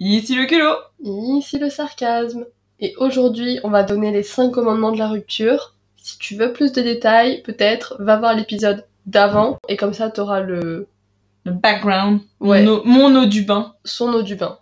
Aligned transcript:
Ici 0.00 0.34
le 0.34 0.46
culot 0.46 0.76
Ici 1.02 1.58
le 1.58 1.70
sarcasme. 1.70 2.46
Et 2.80 2.94
aujourd'hui, 2.98 3.58
on 3.64 3.70
va 3.70 3.82
donner 3.82 4.12
les 4.12 4.22
5 4.22 4.50
commandements 4.52 4.92
de 4.92 4.98
la 4.98 5.08
rupture. 5.08 5.74
Si 5.96 6.18
tu 6.18 6.36
veux 6.36 6.52
plus 6.52 6.72
de 6.72 6.80
détails, 6.82 7.42
peut-être, 7.42 7.96
va 7.98 8.16
voir 8.16 8.34
l'épisode 8.34 8.84
d'avant. 9.06 9.58
Et 9.68 9.76
comme 9.76 9.94
ça, 9.94 10.10
t'auras 10.10 10.40
le... 10.40 10.86
Le 11.44 11.52
background, 11.52 12.20
Ouais. 12.40 12.62
mon, 12.62 12.72
eau, 12.72 12.82
mon 12.84 13.16
eau 13.22 13.26
du 13.26 13.42
bain. 13.42 13.74
son 13.84 14.12
eau 14.12 14.22
du 14.22 14.36
bain. 14.36 14.58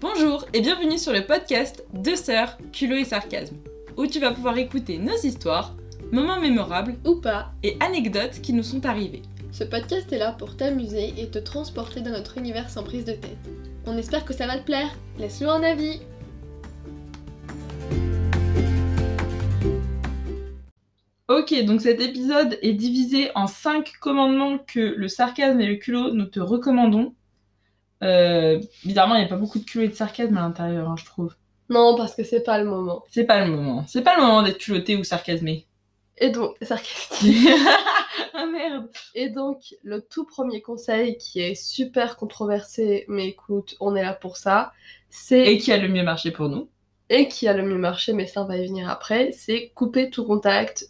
Bonjour 0.00 0.44
et 0.54 0.60
bienvenue 0.60 0.98
sur 0.98 1.12
le 1.12 1.26
podcast 1.26 1.84
Deux 1.92 2.16
sœurs, 2.16 2.56
culot 2.72 2.96
et 2.96 3.04
sarcasme, 3.04 3.56
où 3.96 4.06
tu 4.06 4.20
vas 4.20 4.32
pouvoir 4.32 4.58
écouter 4.58 4.98
nos 4.98 5.16
histoires, 5.22 5.74
moments 6.12 6.40
mémorables 6.40 6.96
Ou 7.04 7.16
pas. 7.16 7.52
et 7.62 7.76
anecdotes 7.80 8.40
qui 8.42 8.52
nous 8.52 8.62
sont 8.62 8.84
arrivés. 8.86 9.22
Ce 9.52 9.64
podcast 9.64 10.12
est 10.12 10.18
là 10.18 10.32
pour 10.32 10.56
t'amuser 10.56 11.14
et 11.18 11.28
te 11.28 11.38
transporter 11.38 12.00
dans 12.00 12.10
notre 12.10 12.38
univers 12.38 12.70
sans 12.70 12.84
prise 12.84 13.04
de 13.04 13.12
tête. 13.12 13.38
On 13.86 13.96
espère 13.96 14.24
que 14.24 14.34
ça 14.34 14.46
va 14.46 14.58
te 14.58 14.64
plaire. 14.64 14.90
Laisse-nous 15.18 15.50
un 15.50 15.62
avis. 15.62 16.00
Ok, 21.28 21.54
donc 21.64 21.80
cet 21.80 22.00
épisode 22.00 22.58
est 22.60 22.72
divisé 22.72 23.30
en 23.36 23.46
5 23.46 23.92
commandements 24.00 24.58
que 24.58 24.80
le 24.80 25.08
sarcasme 25.08 25.60
et 25.60 25.66
le 25.66 25.76
culot 25.76 26.12
nous 26.12 26.26
te 26.26 26.40
recommandons. 26.40 27.14
Euh, 28.02 28.60
bizarrement, 28.84 29.14
il 29.14 29.20
n'y 29.20 29.26
a 29.26 29.28
pas 29.28 29.36
beaucoup 29.36 29.58
de 29.58 29.64
culot 29.64 29.84
et 29.84 29.88
de 29.88 29.94
sarcasme 29.94 30.36
à 30.36 30.40
l'intérieur, 30.40 30.88
hein, 30.88 30.96
je 30.98 31.04
trouve. 31.04 31.34
Non, 31.68 31.94
parce 31.96 32.16
que 32.16 32.24
c'est 32.24 32.42
pas 32.42 32.58
le 32.58 32.64
moment. 32.68 33.04
C'est 33.08 33.24
pas 33.24 33.44
le 33.44 33.50
moment. 33.50 33.84
C'est 33.86 34.02
pas 34.02 34.16
le 34.16 34.22
moment 34.22 34.42
d'être 34.42 34.58
culotté 34.58 34.96
ou 34.96 35.04
sarcasmé. 35.04 35.66
Et 36.20 36.30
donc, 36.30 36.56
sarcastique. 36.62 37.48
ah 38.34 38.46
merde 38.46 38.88
Et 39.14 39.30
donc, 39.30 39.74
le 39.82 40.00
tout 40.00 40.24
premier 40.24 40.62
conseil 40.62 41.16
qui 41.18 41.40
est 41.40 41.54
super 41.54 42.16
controversé, 42.16 43.04
mais 43.08 43.28
écoute, 43.28 43.76
on 43.80 43.96
est 43.96 44.02
là 44.02 44.14
pour 44.14 44.36
ça, 44.36 44.72
c'est 45.08 45.44
Et 45.46 45.58
qui 45.58 45.72
a 45.72 45.78
le 45.78 45.88
mieux 45.88 46.04
marché 46.04 46.30
pour 46.30 46.48
nous 46.48 46.68
et 47.10 47.26
qui 47.26 47.48
a 47.48 47.52
le 47.52 47.64
mieux 47.64 47.76
marché, 47.76 48.12
mais 48.12 48.26
ça 48.26 48.42
on 48.42 48.46
va 48.46 48.56
y 48.56 48.66
venir 48.66 48.88
après, 48.88 49.32
c'est 49.32 49.70
couper 49.74 50.10
tout 50.10 50.24
contact 50.24 50.86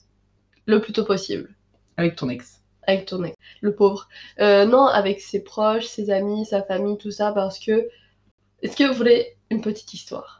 le 0.67 0.81
plus 0.81 0.92
tôt 0.92 1.05
possible 1.05 1.48
Avec 1.97 2.15
ton 2.15 2.28
ex. 2.28 2.61
avec 2.83 3.06
ton 3.06 3.25
ex, 3.25 3.34
le 3.62 3.75
pauvre. 3.75 4.06
Euh, 4.39 4.67
non, 4.67 4.84
avec 4.87 5.20
ses 5.20 5.42
proches, 5.42 5.87
ses 5.87 6.11
amis, 6.11 6.44
sa 6.44 6.62
famille, 6.62 6.98
tout 6.98 7.11
ça, 7.11 7.33
parce 7.33 7.59
que. 7.59 7.89
Est-ce 8.62 8.77
que 8.77 8.84
vous 8.84 8.92
voulez 8.92 9.39
une 9.50 9.62
petite 9.62 9.94
histoire? 9.94 10.39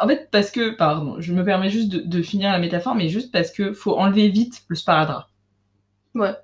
En 0.00 0.08
fait, 0.08 0.28
parce 0.30 0.50
que, 0.50 0.70
pardon, 0.70 1.20
je 1.20 1.32
me 1.32 1.44
permets 1.44 1.70
juste 1.70 1.88
de, 1.88 2.00
de 2.00 2.22
finir 2.22 2.50
la 2.50 2.58
métaphore, 2.58 2.94
mais 2.94 3.08
juste 3.08 3.30
parce 3.32 3.50
que 3.52 3.72
faut 3.72 3.96
enlever 3.98 4.28
vite 4.28 4.64
le 4.68 4.74
sparadrap. 4.76 5.28
Ouais. 6.14 6.34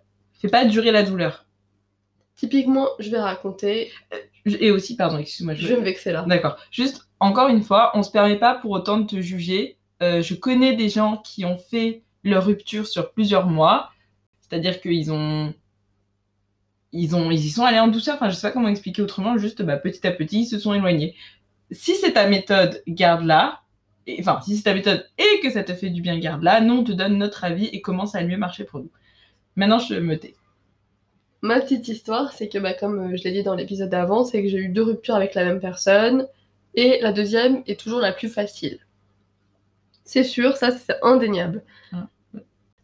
Fais 0.40 0.48
pas 0.48 0.64
durer 0.64 0.92
la 0.92 1.02
douleur. 1.02 1.44
Typiquement, 2.36 2.88
je 2.98 3.10
vais 3.10 3.18
raconter, 3.20 3.90
Je- 4.44 4.56
Et 4.60 4.70
aussi, 4.70 4.94
pardon, 4.96 5.18
excuse-moi. 5.18 5.54
je 5.54 5.66
vais 5.66 5.76
me 5.76 5.82
vexer 5.84 6.12
là. 6.12 6.22
D'accord. 6.28 6.56
Juste, 6.70 7.08
encore 7.18 7.48
une 7.48 7.62
fois, 7.62 7.90
on 7.94 8.02
se 8.02 8.10
permet 8.10 8.36
pas 8.38 8.54
pour 8.54 8.70
autant 8.72 8.98
de 8.98 9.06
te 9.06 9.20
juger. 9.20 9.76
Euh, 10.02 10.22
je 10.22 10.34
connais 10.34 10.76
des 10.76 10.88
gens 10.88 11.16
qui 11.16 11.44
ont 11.44 11.56
fait 11.56 12.04
leur 12.22 12.44
rupture 12.44 12.86
sur 12.86 13.12
plusieurs 13.12 13.46
mois. 13.46 13.90
C'est-à-dire 14.40 14.80
qu'ils 14.80 15.10
ont. 15.10 15.52
Ils, 16.92 17.16
ont, 17.16 17.30
ils 17.30 17.44
y 17.44 17.50
sont 17.50 17.64
allés 17.64 17.78
en 17.80 17.88
douceur, 17.88 18.14
enfin 18.14 18.30
je 18.30 18.36
sais 18.36 18.46
pas 18.46 18.52
comment 18.52 18.68
expliquer 18.68 19.02
autrement, 19.02 19.36
juste 19.36 19.60
bah, 19.60 19.76
petit 19.76 20.06
à 20.06 20.12
petit 20.12 20.42
ils 20.42 20.46
se 20.46 20.58
sont 20.58 20.72
éloignés. 20.72 21.14
Si 21.70 21.94
c'est 21.96 22.12
ta 22.12 22.28
méthode, 22.28 22.82
garde-la. 22.88 23.60
Et- 24.06 24.18
Enfin, 24.20 24.40
si 24.42 24.56
c'est 24.56 24.62
ta 24.64 24.74
méthode 24.74 25.06
et 25.18 25.40
que 25.40 25.50
ça 25.50 25.64
te 25.64 25.74
fait 25.74 25.90
du 25.90 26.00
bien, 26.00 26.18
garde-la. 26.18 26.60
Nous, 26.60 26.74
on 26.74 26.84
te 26.84 26.92
donne 26.92 27.18
notre 27.18 27.44
avis 27.44 27.66
et 27.66 27.80
comment 27.80 28.06
ça 28.06 28.18
a 28.18 28.24
mieux 28.24 28.36
marché 28.36 28.64
pour 28.64 28.80
nous. 28.80 28.90
Maintenant, 29.56 29.78
je 29.78 29.94
me 29.94 30.16
tais. 30.18 30.34
Ma 31.42 31.60
petite 31.60 31.88
histoire, 31.88 32.32
c'est 32.32 32.48
que, 32.48 32.58
bah, 32.58 32.72
comme 32.74 33.12
euh, 33.12 33.16
je 33.16 33.24
l'ai 33.24 33.32
dit 33.32 33.42
dans 33.42 33.54
l'épisode 33.54 33.90
d'avant, 33.90 34.24
c'est 34.24 34.42
que 34.42 34.48
j'ai 34.48 34.58
eu 34.58 34.68
deux 34.68 34.82
ruptures 34.82 35.14
avec 35.16 35.34
la 35.34 35.44
même 35.44 35.60
personne, 35.60 36.26
et 36.74 36.98
la 37.00 37.12
deuxième 37.12 37.62
est 37.66 37.78
toujours 37.78 38.00
la 38.00 38.12
plus 38.12 38.28
facile. 38.28 38.78
C'est 40.04 40.24
sûr, 40.24 40.56
ça 40.56 40.70
c'est 40.70 40.96
indéniable. 41.02 41.62
Ah. 41.92 42.08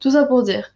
Tout 0.01 0.11
ça 0.11 0.25
pour 0.25 0.43
dire. 0.43 0.71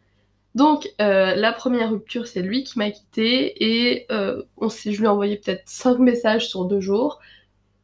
Donc, 0.54 0.88
euh, 1.00 1.34
la 1.34 1.52
première 1.52 1.90
rupture, 1.90 2.26
c'est 2.26 2.40
lui 2.42 2.62
qui 2.64 2.78
m'a 2.78 2.90
quitté, 2.90 3.64
et 3.92 4.06
euh, 4.12 4.42
on 4.56 4.68
s'est- 4.68 4.92
je 4.92 4.98
lui 4.98 5.04
ai 5.06 5.08
envoyé 5.08 5.36
peut-être 5.36 5.62
5 5.66 5.98
messages 5.98 6.48
sur 6.48 6.64
deux 6.64 6.80
jours. 6.80 7.20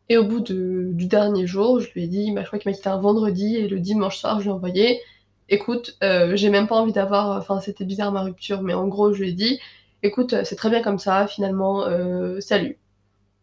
Et 0.09 0.17
au 0.19 0.25
bout 0.25 0.41
de- 0.41 0.91
du 0.93 1.07
dernier 1.07 1.47
jour, 1.47 1.81
je 1.81 1.91
lui 1.93 2.05
ai 2.05 2.07
dit, 2.09 2.33
bah, 2.33 2.43
je 2.43 2.47
crois 2.49 2.59
qu'il 2.59 2.71
m'a 2.71 2.77
quitté 2.77 2.89
un 2.89 2.99
vendredi, 3.01 3.57
et 3.57 3.69
le 3.69 3.81
dimanche 3.81 4.19
soir, 4.19 4.39
je 4.39 4.45
lui 4.45 4.51
ai 4.51 4.53
envoyé, 4.53 5.01
écoute, 5.49 5.97
euh, 6.03 6.37
j'ai 6.37 6.51
même 6.51 6.67
pas 6.69 6.77
envie 6.77 6.93
d'avoir, 6.93 7.39
enfin 7.39 7.61
c'était 7.61 7.85
bizarre 7.85 8.13
ma 8.13 8.23
rupture, 8.23 8.63
mais 8.63 8.75
en 8.75 8.89
gros, 8.89 9.13
je 9.15 9.23
lui 9.23 9.31
ai 9.31 9.33
dit, 9.33 9.61
écoute, 10.03 10.35
c'est 10.45 10.57
très 10.57 10.71
bien 10.71 10.83
comme 10.83 10.99
ça, 10.99 11.27
finalement, 11.27 11.85
euh, 11.87 12.41
salut. 12.41 12.79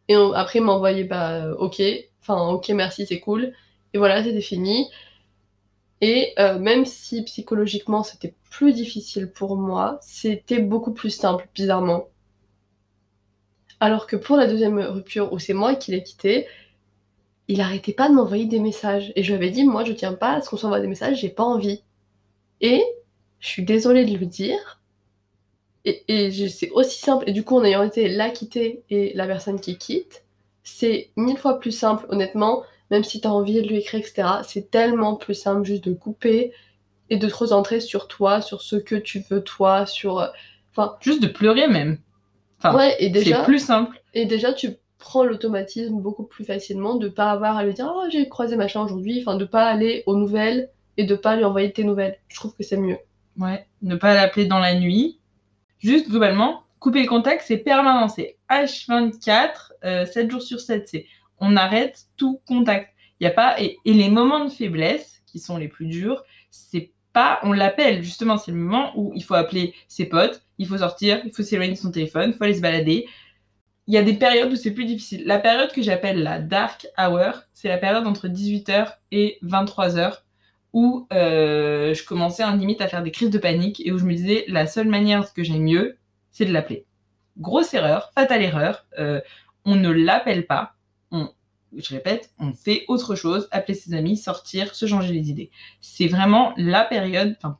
Et 0.10 0.16
après, 0.16 0.60
il 0.60 0.66
m'a 0.66 0.74
envoyé, 0.74 1.04
bah, 1.06 1.32
euh, 1.48 1.56
ok, 1.58 1.82
enfin, 2.22 2.50
ok, 2.50 2.70
merci, 2.70 3.06
c'est 3.08 3.20
cool. 3.20 3.54
Et 3.94 3.98
voilà, 4.00 4.24
c'était 4.24 4.42
fini. 4.42 4.88
Et 6.02 6.34
euh, 6.40 6.60
même 6.60 6.84
si 6.86 7.24
psychologiquement 7.24 8.04
c'était 8.04 8.36
plus 8.52 8.74
difficile 8.74 9.32
pour 9.32 9.56
moi, 9.56 9.98
c'était 10.02 10.60
beaucoup 10.60 10.94
plus 10.94 11.10
simple, 11.10 11.48
bizarrement. 11.56 12.08
Alors 13.80 14.08
que 14.08 14.16
pour 14.16 14.38
la 14.38 14.48
deuxième 14.48 14.80
rupture 14.80 15.32
où 15.34 15.40
c'est 15.40 15.54
moi 15.54 15.76
qui 15.76 15.92
l'ai 15.92 16.04
quitté, 16.04 16.48
il 17.48 17.62
arrêtait 17.62 17.94
pas 17.94 18.10
de 18.10 18.14
m'envoyer 18.14 18.46
des 18.46 18.60
messages. 18.60 19.12
Et 19.16 19.24
je 19.24 19.30
lui 19.30 19.36
avais 19.38 19.50
dit, 19.52 19.64
moi 19.66 19.84
je 19.84 19.94
tiens 19.94 20.14
pas 20.14 20.34
à 20.34 20.42
ce 20.42 20.50
qu'on 20.50 20.58
s'envoie 20.58 20.80
des 20.80 20.88
messages, 20.88 21.20
j'ai 21.22 21.30
pas 21.30 21.44
envie. 21.44 21.84
Et 22.62 22.84
je 23.40 23.48
suis 23.48 23.64
désolée 23.64 24.06
de 24.06 24.18
le 24.18 24.26
dire, 24.26 24.82
et, 25.86 26.32
c'est 26.50 26.70
aussi 26.72 27.00
simple, 27.00 27.24
et 27.28 27.34
du 27.34 27.44
coup, 27.44 27.56
en 27.58 27.64
ayant 27.64 27.84
été 27.84 28.10
la 28.10 28.30
quittée 28.30 28.84
et 28.90 29.14
la 29.16 29.26
personne 29.28 29.60
qui 29.60 29.78
quitte, 29.78 30.24
c'est 30.64 31.12
mille 31.16 31.38
fois 31.38 31.60
plus 31.60 31.72
simple, 31.72 32.06
honnêtement, 32.10 32.64
même 32.92 33.04
si 33.04 33.22
t'as 33.22 33.30
envie 33.30 33.62
de 33.62 33.68
lui 33.68 33.78
écrire, 33.78 34.00
etc. 34.02 34.28
C'est 34.46 34.70
tellement 34.72 35.16
plus 35.16 35.34
simple 35.36 35.64
juste 35.66 35.84
de 35.86 35.94
couper 35.94 36.54
et 37.10 37.18
de 37.18 37.28
te 37.28 37.34
recentrer 37.36 37.80
sur 37.82 38.08
toi, 38.08 38.42
sur 38.42 38.62
ce 38.62 38.76
que 38.76 38.96
tu 38.96 39.24
veux 39.30 39.44
toi, 39.44 39.86
sur. 39.86 40.20
euh, 40.20 40.28
Enfin, 40.72 40.98
Juste 41.02 41.22
de 41.22 41.28
pleurer 41.28 41.68
même. 41.68 41.98
Enfin, 42.60 42.76
ouais, 42.76 42.96
et 43.00 43.10
déjà, 43.10 43.40
C'est 43.40 43.44
plus 43.46 43.60
simple. 43.60 44.02
et 44.14 44.26
déjà, 44.26 44.54
tu 44.54 44.70
prends 44.98 45.24
l'automatisme 45.24 45.96
beaucoup 46.02 46.24
plus 46.24 46.44
facilement 46.44 46.96
de 46.96 47.08
pas 47.08 47.32
avoir 47.32 47.58
à 47.58 47.64
lui 47.64 47.74
dire 47.74 47.92
Oh, 47.96 48.04
j'ai 48.12 48.28
croisé 48.30 48.56
machin 48.58 48.82
aujourd'hui, 48.82 49.24
enfin, 49.26 49.38
de 49.38 49.46
pas 49.46 49.66
aller 49.66 50.04
aux 50.06 50.16
nouvelles 50.16 50.70
et 50.98 51.06
de 51.06 51.16
pas 51.16 51.36
lui 51.38 51.46
envoyer 51.46 51.72
tes 51.72 51.84
nouvelles. 51.86 52.18
Je 52.28 52.36
trouve 52.36 52.54
que 52.56 52.64
c'est 52.64 52.78
mieux. 52.78 52.98
Ouais, 53.38 53.66
ne 53.82 53.96
pas 53.96 54.14
l'appeler 54.14 54.46
dans 54.46 54.60
la 54.60 54.76
nuit. 54.76 55.20
Juste 55.80 56.10
globalement, 56.10 56.64
couper 56.80 57.02
le 57.02 57.08
contact, 57.08 57.44
c'est 57.48 57.58
permanent. 57.58 58.10
C'est 58.10 58.36
H24, 58.50 59.72
euh, 59.86 60.06
7 60.06 60.30
jours 60.30 60.42
sur 60.42 60.60
7. 60.60 60.88
C'est 60.88 61.06
on 61.40 61.56
arrête 61.56 62.08
tout 62.18 62.42
contact. 62.46 62.90
Il 63.20 63.24
y 63.24 63.28
a 63.28 63.32
pas 63.32 63.62
et, 63.62 63.78
et 63.86 63.94
les 63.94 64.10
moments 64.10 64.44
de 64.44 64.50
faiblesse 64.50 65.22
qui 65.26 65.40
sont 65.40 65.58
les 65.58 65.70
plus 65.70 65.86
durs, 65.86 66.24
c'est 66.52 66.92
pas 67.14 67.40
on 67.44 67.54
l'appelle 67.54 68.04
justement, 68.04 68.38
c'est 68.38 68.52
le 68.52 68.58
moment 68.58 68.92
où 68.96 69.12
il 69.16 69.24
faut 69.24 69.36
appeler 69.36 69.74
ses 69.88 70.06
potes, 70.06 70.44
il 70.58 70.68
faut 70.68 70.78
sortir, 70.78 71.22
il 71.26 71.32
faut 71.32 71.44
s'éloigner 71.44 71.74
de 71.74 71.78
son 71.78 71.92
téléphone, 71.92 72.32
il 72.32 72.38
faut 72.38 72.44
aller 72.44 72.54
se 72.56 72.62
balader. 72.62 73.08
Il 73.88 73.94
y 73.94 73.98
a 73.98 74.04
des 74.04 74.14
périodes 74.14 74.52
où 74.52 74.56
c'est 74.56 74.72
plus 74.74 74.86
difficile. 74.86 75.24
La 75.26 75.40
période 75.40 75.72
que 75.72 75.82
j'appelle 75.82 76.22
la 76.22 76.40
dark 76.40 76.88
hour, 76.98 77.42
c'est 77.54 77.70
la 77.70 77.78
période 77.78 78.06
entre 78.06 78.28
18h 78.28 78.94
et 79.12 79.40
23h 79.44 80.20
où 80.74 81.08
euh, 81.12 81.94
je 81.94 82.04
commençais 82.06 82.44
en 82.44 82.56
limite 82.56 82.82
à 82.82 82.88
faire 82.88 83.02
des 83.02 83.12
crises 83.12 83.32
de 83.32 83.40
panique 83.40 83.82
et 83.86 83.92
où 83.92 83.98
je 83.98 84.06
me 84.06 84.14
disais 84.14 84.46
la 84.48 84.68
seule 84.68 84.88
manière 84.88 85.34
que 85.34 85.44
j'ai 85.44 85.58
mieux, 85.58 85.98
c'est 86.32 86.46
de 86.46 86.54
l'appeler. 86.54 86.86
Grosse 87.38 87.74
erreur, 87.74 88.12
fatale 88.14 88.44
erreur. 88.44 88.86
euh, 89.00 89.22
on 89.66 89.76
ne 89.76 89.90
l'appelle 89.90 90.46
pas. 90.46 90.76
On, 91.76 91.80
je 91.80 91.94
répète, 91.94 92.32
on 92.40 92.54
fait 92.54 92.86
autre 92.88 93.16
chose, 93.16 93.48
appeler 93.52 93.74
ses 93.74 93.94
amis, 93.94 94.18
sortir, 94.18 94.76
se 94.76 94.86
changer 94.86 95.14
les 95.14 95.30
idées. 95.30 95.52
C'est 95.82 96.08
vraiment 96.08 96.54
la 96.58 96.84
période. 96.84 97.36
Enfin, 97.38 97.58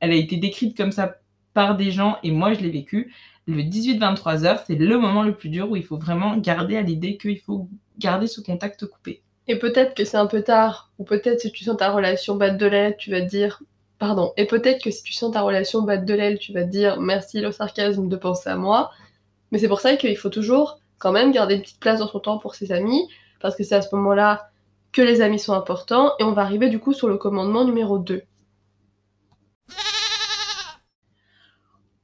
elle 0.00 0.12
a 0.12 0.16
été 0.16 0.36
décrite 0.36 0.76
comme 0.76 0.92
ça 0.92 1.16
par 1.54 1.76
des 1.76 1.90
gens 1.90 2.18
et 2.22 2.30
moi 2.30 2.52
je 2.52 2.60
l'ai 2.60 2.70
vécu. 2.70 3.14
Le 3.46 3.62
18-23 3.62 4.44
heures, 4.44 4.62
c'est 4.66 4.74
le 4.74 4.98
moment 4.98 5.22
le 5.22 5.34
plus 5.34 5.50
dur 5.50 5.70
où 5.70 5.76
il 5.76 5.84
faut 5.84 5.98
vraiment 5.98 6.36
garder 6.36 6.76
à 6.76 6.82
l'idée 6.82 7.16
qu'il 7.16 7.38
faut 7.38 7.68
garder 7.98 8.26
ce 8.26 8.40
contact 8.40 8.86
coupé. 8.86 9.22
Et 9.46 9.58
peut-être 9.58 9.94
que 9.94 10.04
c'est 10.04 10.16
un 10.16 10.26
peu 10.26 10.42
tard, 10.42 10.90
ou 10.98 11.04
peut-être 11.04 11.40
si 11.40 11.52
tu 11.52 11.64
sens 11.64 11.76
ta 11.76 11.90
relation 11.90 12.36
battre 12.36 12.56
de 12.56 12.66
l'aile, 12.66 12.96
tu 12.98 13.10
vas 13.10 13.20
te 13.20 13.26
dire. 13.26 13.62
Pardon. 13.98 14.32
Et 14.36 14.46
peut-être 14.46 14.82
que 14.82 14.90
si 14.90 15.02
tu 15.02 15.12
sens 15.12 15.32
ta 15.32 15.42
relation 15.42 15.82
battre 15.82 16.04
de 16.04 16.14
l'aile, 16.14 16.38
tu 16.38 16.52
vas 16.52 16.64
te 16.64 16.70
dire 16.70 17.00
merci 17.00 17.40
le 17.40 17.52
sarcasme 17.52 18.08
de 18.08 18.16
penser 18.16 18.50
à 18.50 18.56
moi. 18.56 18.90
Mais 19.52 19.58
c'est 19.58 19.68
pour 19.68 19.80
ça 19.80 19.96
qu'il 19.96 20.16
faut 20.16 20.30
toujours 20.30 20.78
quand 20.98 21.12
même 21.12 21.32
garder 21.32 21.54
une 21.54 21.62
petite 21.62 21.80
place 21.80 22.00
dans 22.00 22.08
son 22.08 22.18
temps 22.18 22.38
pour 22.38 22.54
ses 22.54 22.72
amis, 22.72 23.08
parce 23.44 23.56
que 23.56 23.62
c'est 23.62 23.74
à 23.74 23.82
ce 23.82 23.94
moment-là 23.94 24.48
que 24.90 25.02
les 25.02 25.20
amis 25.20 25.38
sont 25.38 25.52
importants, 25.52 26.12
et 26.18 26.24
on 26.24 26.32
va 26.32 26.40
arriver 26.40 26.70
du 26.70 26.78
coup 26.78 26.94
sur 26.94 27.08
le 27.08 27.18
commandement 27.18 27.66
numéro 27.66 27.98
2. 27.98 28.22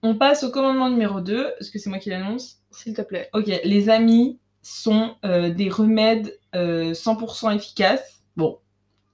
On 0.03 0.15
passe 0.17 0.45
au 0.45 0.51
commandement 0.51 0.91
numéro 0.91 1.23
2. 1.23 1.53
Est-ce 1.59 1.71
que 1.71 1.79
c'est 1.79 1.89
moi 1.89 1.99
qui 1.99 2.11
l'annonce? 2.11 2.59
S'il 2.71 2.93
te 2.93 3.01
plaît. 3.01 3.31
Ok, 3.33 3.47
les 3.65 3.89
amis 3.89 4.39
sont 4.61 5.15
euh, 5.25 5.49
des 5.49 5.71
remèdes 5.71 6.39
euh, 6.55 6.93
100% 6.93 7.55
efficaces. 7.57 8.23
Bon, 8.37 8.59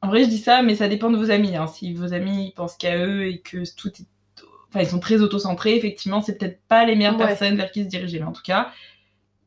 en 0.02 0.08
vrai, 0.08 0.24
je 0.24 0.28
dis 0.28 0.38
ça, 0.38 0.62
mais 0.62 0.74
ça 0.74 0.88
dépend 0.88 1.10
de 1.10 1.16
vos 1.16 1.30
amis. 1.30 1.54
hein. 1.54 1.68
Si 1.68 1.94
vos 1.94 2.12
amis 2.12 2.52
pensent 2.56 2.76
qu'à 2.76 2.98
eux 2.98 3.26
et 3.26 3.38
que 3.40 3.58
tout 3.76 3.88
est. 3.88 4.06
enfin, 4.68 4.80
ils 4.80 4.88
sont 4.88 4.98
très 4.98 5.20
autocentrés. 5.20 5.76
Effectivement, 5.76 6.22
c'est 6.22 6.38
peut-être 6.38 6.60
pas 6.66 6.84
les 6.84 6.96
meilleures 6.96 7.16
Ouais. 7.18 7.26
personnes 7.26 7.56
vers 7.56 7.70
qui 7.70 7.84
se 7.84 7.88
diriger. 7.88 8.18
Mais 8.18 8.26
en 8.26 8.32
tout 8.32 8.42
cas, 8.44 8.72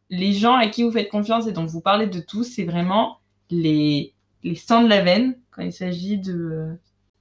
les 0.10 0.34
gens 0.34 0.56
à 0.56 0.68
qui 0.68 0.84
vous 0.84 0.92
faites 0.92 1.10
confiance 1.10 1.48
et 1.48 1.52
dont 1.52 1.66
vous 1.66 1.82
parlez 1.82 2.08
de 2.08 2.20
tout, 2.20 2.44
c'est 2.44 2.64
vraiment 2.64 3.20
les, 3.50 4.14
les 4.44 4.56
sangs 4.56 4.84
de 4.84 4.90
la 4.90 5.02
veine 5.02 5.38
quand 5.52 5.62
il 5.64 5.74
s'agit 5.74 6.18
de 6.18 6.78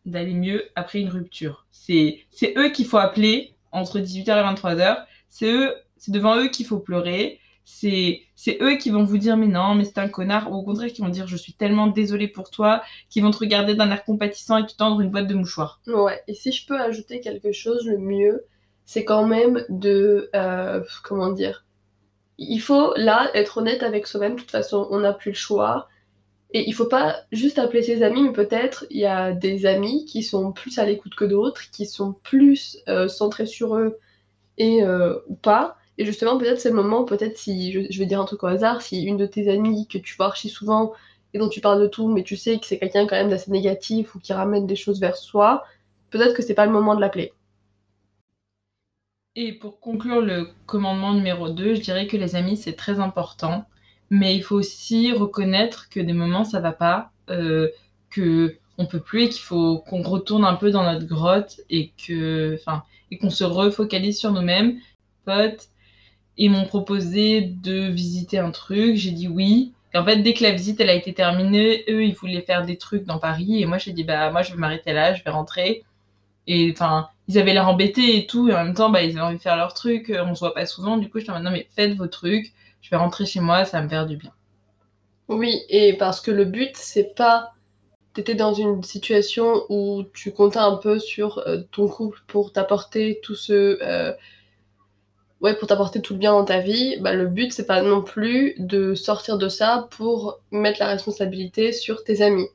d'aller 0.06 0.34
mieux 0.34 0.64
après 0.74 1.00
une 1.00 1.10
rupture. 1.10 1.66
C'est 1.70 2.24
eux 2.56 2.70
qu'il 2.70 2.86
faut 2.86 2.96
appeler 2.98 3.54
entre 3.72 3.98
18h 4.00 4.40
et 4.40 4.42
23h. 4.42 5.04
C'est 5.28 5.52
eux, 5.52 5.74
c'est 5.96 6.12
devant 6.12 6.36
eux 6.38 6.48
qu'il 6.48 6.66
faut 6.66 6.78
pleurer. 6.78 7.40
C'est 7.64 8.22
c'est 8.34 8.58
eux 8.62 8.76
qui 8.76 8.88
vont 8.90 9.04
vous 9.04 9.18
dire 9.18 9.36
mais 9.36 9.46
non, 9.48 9.74
mais 9.74 9.84
c'est 9.84 9.98
un 9.98 10.08
connard 10.08 10.50
ou 10.50 10.54
au 10.56 10.62
contraire 10.62 10.90
qui 10.92 11.02
vont 11.02 11.10
dire 11.10 11.26
je 11.26 11.36
suis 11.36 11.52
tellement 11.52 11.86
désolée 11.88 12.28
pour 12.28 12.50
toi, 12.50 12.82
qui 13.10 13.20
vont 13.20 13.30
te 13.30 13.38
regarder 13.38 13.74
d'un 13.74 13.90
air 13.90 14.04
compatissant 14.04 14.56
et 14.56 14.66
te 14.66 14.74
tendre 14.74 15.00
une 15.02 15.10
boîte 15.10 15.26
de 15.26 15.34
mouchoirs. 15.34 15.82
Ouais, 15.86 16.22
et 16.28 16.34
si 16.34 16.52
je 16.52 16.66
peux 16.66 16.80
ajouter 16.80 17.20
quelque 17.20 17.52
chose, 17.52 17.84
le 17.86 17.98
mieux, 17.98 18.46
c'est 18.86 19.04
quand 19.04 19.26
même 19.26 19.64
de... 19.68 20.30
euh, 20.34 20.82
comment 21.04 21.32
dire 21.32 21.64
Il 22.38 22.60
faut, 22.60 22.94
là, 22.96 23.30
être 23.34 23.58
honnête 23.58 23.82
avec 23.82 24.06
soi-même. 24.06 24.34
De 24.34 24.40
toute 24.40 24.50
façon, 24.50 24.86
on 24.90 25.00
n'a 25.00 25.12
plus 25.12 25.32
le 25.32 25.36
choix. 25.36 25.88
Et 26.52 26.68
il 26.68 26.72
faut 26.72 26.86
pas 26.86 27.16
juste 27.30 27.58
appeler 27.58 27.82
ses 27.82 28.02
amis, 28.02 28.22
mais 28.22 28.32
peut-être 28.32 28.86
il 28.90 28.98
y 29.00 29.06
a 29.06 29.32
des 29.32 29.66
amis 29.66 30.06
qui 30.06 30.22
sont 30.22 30.52
plus 30.52 30.78
à 30.78 30.86
l'écoute 30.86 31.14
que 31.14 31.24
d'autres, 31.26 31.70
qui 31.70 31.84
sont 31.84 32.14
plus 32.22 32.78
euh, 32.88 33.06
centrés 33.08 33.46
sur 33.46 33.76
eux 33.76 33.98
et 34.56 34.82
euh, 34.82 35.18
ou 35.28 35.34
pas. 35.34 35.76
Et 35.98 36.06
justement, 36.06 36.38
peut-être 36.38 36.60
c'est 36.60 36.70
le 36.70 36.76
moment, 36.76 37.04
peut-être 37.04 37.36
si, 37.36 37.72
je, 37.72 37.80
je 37.90 37.98
vais 37.98 38.06
dire 38.06 38.20
un 38.20 38.24
truc 38.24 38.42
au 38.44 38.46
hasard, 38.46 38.82
si 38.82 39.02
une 39.02 39.18
de 39.18 39.26
tes 39.26 39.50
amies 39.50 39.86
que 39.88 39.98
tu 39.98 40.16
vois 40.16 40.26
archi 40.26 40.48
souvent 40.48 40.92
et 41.34 41.38
dont 41.38 41.48
tu 41.48 41.60
parles 41.60 41.82
de 41.82 41.86
tout, 41.88 42.08
mais 42.08 42.22
tu 42.22 42.36
sais 42.36 42.58
que 42.58 42.66
c'est 42.66 42.78
quelqu'un 42.78 43.06
quand 43.06 43.16
même 43.16 43.28
d'assez 43.30 43.50
négatif 43.50 44.14
ou 44.14 44.20
qui 44.20 44.32
ramène 44.32 44.66
des 44.66 44.76
choses 44.76 45.00
vers 45.00 45.16
soi, 45.16 45.64
peut-être 46.10 46.34
que 46.34 46.42
c'est 46.42 46.54
pas 46.54 46.66
le 46.66 46.72
moment 46.72 46.94
de 46.94 47.00
l'appeler. 47.00 47.34
Et 49.36 49.52
pour 49.52 49.80
conclure 49.80 50.20
le 50.20 50.50
commandement 50.66 51.14
numéro 51.14 51.48
2, 51.48 51.74
je 51.74 51.80
dirais 51.80 52.06
que 52.06 52.16
les 52.16 52.34
amis, 52.36 52.56
c'est 52.56 52.74
très 52.74 53.00
important. 53.00 53.64
Mais 54.10 54.34
il 54.36 54.42
faut 54.42 54.56
aussi 54.56 55.12
reconnaître 55.12 55.88
que 55.90 56.00
des 56.00 56.12
moments, 56.12 56.44
ça 56.44 56.60
va 56.60 56.72
pas, 56.72 57.12
euh, 57.30 57.68
que 58.10 58.56
on 58.78 58.86
peut 58.86 59.00
plus 59.00 59.24
et 59.24 59.28
qu'il 59.28 59.42
faut 59.42 59.78
qu'on 59.80 60.02
retourne 60.02 60.44
un 60.44 60.54
peu 60.54 60.70
dans 60.70 60.84
notre 60.84 61.06
grotte 61.06 61.60
et 61.68 61.92
que, 62.06 62.56
enfin, 62.60 62.84
qu'on 63.20 63.30
se 63.30 63.44
refocalise 63.44 64.18
sur 64.18 64.32
nous-mêmes. 64.32 64.78
Potes, 65.24 65.68
ils 66.36 66.50
m'ont 66.50 66.64
proposé 66.66 67.42
de 67.42 67.88
visiter 67.88 68.38
un 68.38 68.50
truc, 68.50 68.96
j'ai 68.96 69.10
dit 69.12 69.28
oui. 69.28 69.74
Et 69.94 69.98
en 69.98 70.04
fait, 70.04 70.22
dès 70.22 70.34
que 70.34 70.42
la 70.44 70.52
visite 70.52 70.80
elle 70.80 70.90
a 70.90 70.94
été 70.94 71.14
terminée, 71.14 71.84
eux 71.88 72.04
ils 72.04 72.14
voulaient 72.14 72.42
faire 72.42 72.64
des 72.64 72.78
trucs 72.78 73.04
dans 73.04 73.18
Paris 73.18 73.62
et 73.62 73.66
moi 73.66 73.78
j'ai 73.78 73.92
dit 73.92 74.04
bah 74.04 74.30
moi 74.30 74.42
je 74.42 74.52
vais 74.52 74.58
m'arrêter 74.58 74.92
là, 74.92 75.14
je 75.14 75.24
vais 75.24 75.30
rentrer. 75.30 75.84
Et 76.46 76.70
enfin, 76.72 77.08
ils 77.28 77.38
avaient 77.38 77.54
l'air 77.54 77.68
embêtés 77.68 78.16
et 78.18 78.26
tout, 78.26 78.48
et 78.48 78.54
en 78.54 78.64
même 78.64 78.74
temps, 78.74 78.90
bah, 78.90 79.02
ils 79.02 79.12
avaient 79.12 79.20
envie 79.20 79.36
de 79.38 79.42
faire 79.42 79.56
leur 79.56 79.74
truc, 79.74 80.10
euh, 80.10 80.24
on 80.26 80.34
se 80.34 80.40
voit 80.40 80.54
pas 80.54 80.66
souvent, 80.66 80.96
du 80.98 81.10
coup, 81.10 81.20
je 81.20 81.30
mode, 81.30 81.42
non, 81.44 81.50
mais 81.52 81.68
faites 81.76 81.94
vos 81.96 82.08
trucs, 82.08 82.52
je 82.82 82.90
vais 82.90 82.96
rentrer 82.96 83.26
chez 83.26 83.40
moi, 83.40 83.64
ça 83.64 83.78
va 83.78 83.84
me 83.84 83.88
faire 83.88 84.06
du 84.06 84.16
bien. 84.16 84.32
Oui, 85.28 85.62
et 85.68 85.92
parce 85.96 86.20
que 86.20 86.30
le 86.30 86.44
but, 86.44 86.70
c'est 86.76 87.14
pas. 87.14 87.52
T'étais 88.14 88.34
dans 88.34 88.54
une 88.54 88.82
situation 88.84 89.64
où 89.70 90.04
tu 90.14 90.32
comptais 90.32 90.58
un 90.58 90.76
peu 90.76 90.98
sur 91.00 91.38
euh, 91.40 91.60
ton 91.72 91.88
couple 91.88 92.20
pour 92.28 92.52
t'apporter 92.52 93.20
tout 93.22 93.36
ce. 93.36 93.78
euh, 93.82 94.12
Ouais, 95.40 95.54
pour 95.56 95.66
t'apporter 95.68 96.00
tout 96.02 96.12
le 96.14 96.18
bien 96.20 96.32
dans 96.32 96.44
ta 96.44 96.60
vie. 96.60 96.96
Bah, 97.00 97.12
le 97.14 97.26
but, 97.26 97.52
c'est 97.52 97.66
pas 97.66 97.82
non 97.82 98.02
plus 98.02 98.54
de 98.58 98.94
sortir 98.94 99.36
de 99.38 99.48
ça 99.48 99.88
pour 99.92 100.40
mettre 100.52 100.80
la 100.80 100.86
responsabilité 100.88 101.72
sur 101.72 102.02
tes 102.04 102.22
amis. 102.22 102.46